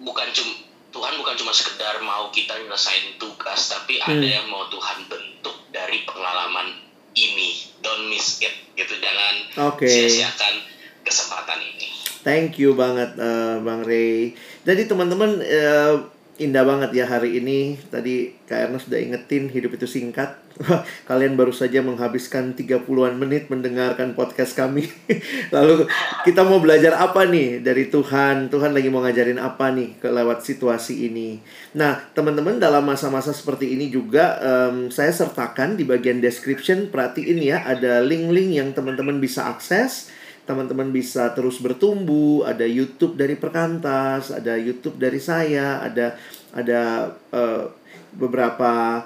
bukan 0.00 0.30
cuma 0.30 0.54
Tuhan 0.94 1.18
bukan 1.18 1.34
cuma 1.34 1.50
sekedar 1.50 1.98
mau 2.06 2.30
kita 2.30 2.54
nyelesain 2.54 3.18
tugas 3.18 3.66
tapi 3.66 3.98
hmm. 3.98 4.06
ada 4.06 4.26
yang 4.40 4.46
mau 4.46 4.70
Tuhan 4.70 5.10
bentuk 5.10 5.58
dari 5.74 6.06
pengalaman 6.06 6.70
ini 7.18 7.74
don't 7.82 8.06
miss 8.06 8.38
it 8.38 8.54
gitu 8.78 8.94
jangan 9.02 9.34
okay. 9.74 9.90
sia-siakan 9.90 10.62
kesempatan 11.02 11.58
ini 11.58 11.90
thank 12.22 12.62
you 12.62 12.78
banget 12.78 13.18
uh, 13.18 13.58
Bang 13.58 13.82
Ray 13.82 14.38
jadi 14.62 14.86
teman-teman 14.86 15.42
uh, 15.42 16.14
indah 16.38 16.64
banget 16.66 16.90
ya 16.94 17.06
hari 17.06 17.38
ini. 17.38 17.78
Tadi 17.90 18.34
Kak 18.46 18.70
Erna 18.70 18.78
sudah 18.80 18.98
ingetin 18.98 19.46
hidup 19.50 19.78
itu 19.78 19.86
singkat. 19.86 20.34
Kalian 21.10 21.34
baru 21.34 21.50
saja 21.50 21.82
menghabiskan 21.82 22.54
30-an 22.54 23.18
menit 23.18 23.50
mendengarkan 23.50 24.14
podcast 24.14 24.54
kami. 24.54 24.86
Lalu 25.54 25.90
kita 26.22 26.46
mau 26.46 26.62
belajar 26.62 26.94
apa 26.94 27.26
nih 27.26 27.58
dari 27.58 27.90
Tuhan? 27.90 28.48
Tuhan 28.48 28.70
lagi 28.70 28.88
mau 28.90 29.02
ngajarin 29.02 29.42
apa 29.42 29.74
nih 29.74 29.98
lewat 29.98 30.46
situasi 30.46 31.10
ini? 31.10 31.42
Nah, 31.74 31.98
teman-teman 32.14 32.62
dalam 32.62 32.86
masa-masa 32.86 33.34
seperti 33.34 33.74
ini 33.74 33.90
juga 33.90 34.38
um, 34.38 34.88
saya 34.94 35.10
sertakan 35.10 35.74
di 35.74 35.82
bagian 35.82 36.22
description 36.22 36.86
perhatiin 36.88 37.42
ya 37.42 37.66
ada 37.66 37.98
link-link 37.98 38.54
yang 38.54 38.70
teman-teman 38.70 39.18
bisa 39.18 39.50
akses 39.50 40.12
teman-teman 40.44 40.92
bisa 40.92 41.32
terus 41.32 41.56
bertumbuh. 41.56 42.44
Ada 42.44 42.68
YouTube 42.68 43.16
dari 43.16 43.32
Perkantas, 43.32 44.28
ada 44.28 44.60
YouTube 44.60 45.00
dari 45.00 45.16
saya, 45.16 45.80
ada 45.80 46.20
ada 46.52 47.12
uh, 47.32 47.72
beberapa 48.12 49.02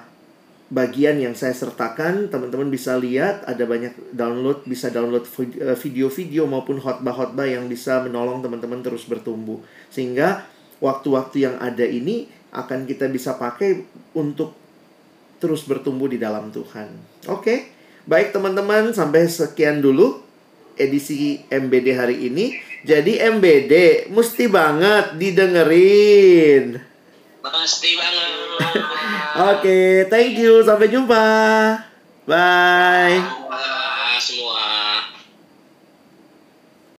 bagian 0.68 1.16
yang 1.20 1.34
saya 1.34 1.56
sertakan. 1.56 2.28
Teman-teman 2.28 2.68
bisa 2.68 2.96
lihat 2.96 3.44
ada 3.48 3.64
banyak 3.64 4.12
download, 4.12 4.64
bisa 4.68 4.92
download 4.92 5.24
eh, 5.26 5.76
video-video 5.76 6.44
maupun 6.44 6.80
khotbah-khotbah 6.80 7.48
yang 7.48 7.66
bisa 7.66 8.04
menolong 8.04 8.44
teman-teman 8.44 8.80
terus 8.84 9.04
bertumbuh. 9.08 9.60
Sehingga 9.88 10.44
waktu-waktu 10.78 11.36
yang 11.48 11.56
ada 11.58 11.84
ini 11.84 12.28
akan 12.52 12.88
kita 12.88 13.08
bisa 13.12 13.36
pakai 13.36 13.84
untuk 14.16 14.56
terus 15.38 15.64
bertumbuh 15.64 16.08
di 16.08 16.16
dalam 16.20 16.48
Tuhan. 16.52 16.88
Oke. 17.28 17.76
Baik 18.08 18.32
teman-teman, 18.32 18.96
sampai 18.96 19.28
sekian 19.28 19.84
dulu 19.84 20.24
edisi 20.80 21.44
MBD 21.52 21.92
hari 21.92 22.16
ini. 22.24 22.56
Jadi 22.86 23.20
MBD 23.20 24.08
mesti 24.08 24.48
banget 24.48 25.18
didengerin. 25.20 26.78
Mesti 27.44 27.90
banget. 28.00 29.16
Oke, 29.36 29.60
okay, 29.60 29.88
thank 30.08 30.40
you. 30.40 30.64
Sampai 30.64 30.88
jumpa. 30.88 31.20
Bye. 32.24 33.47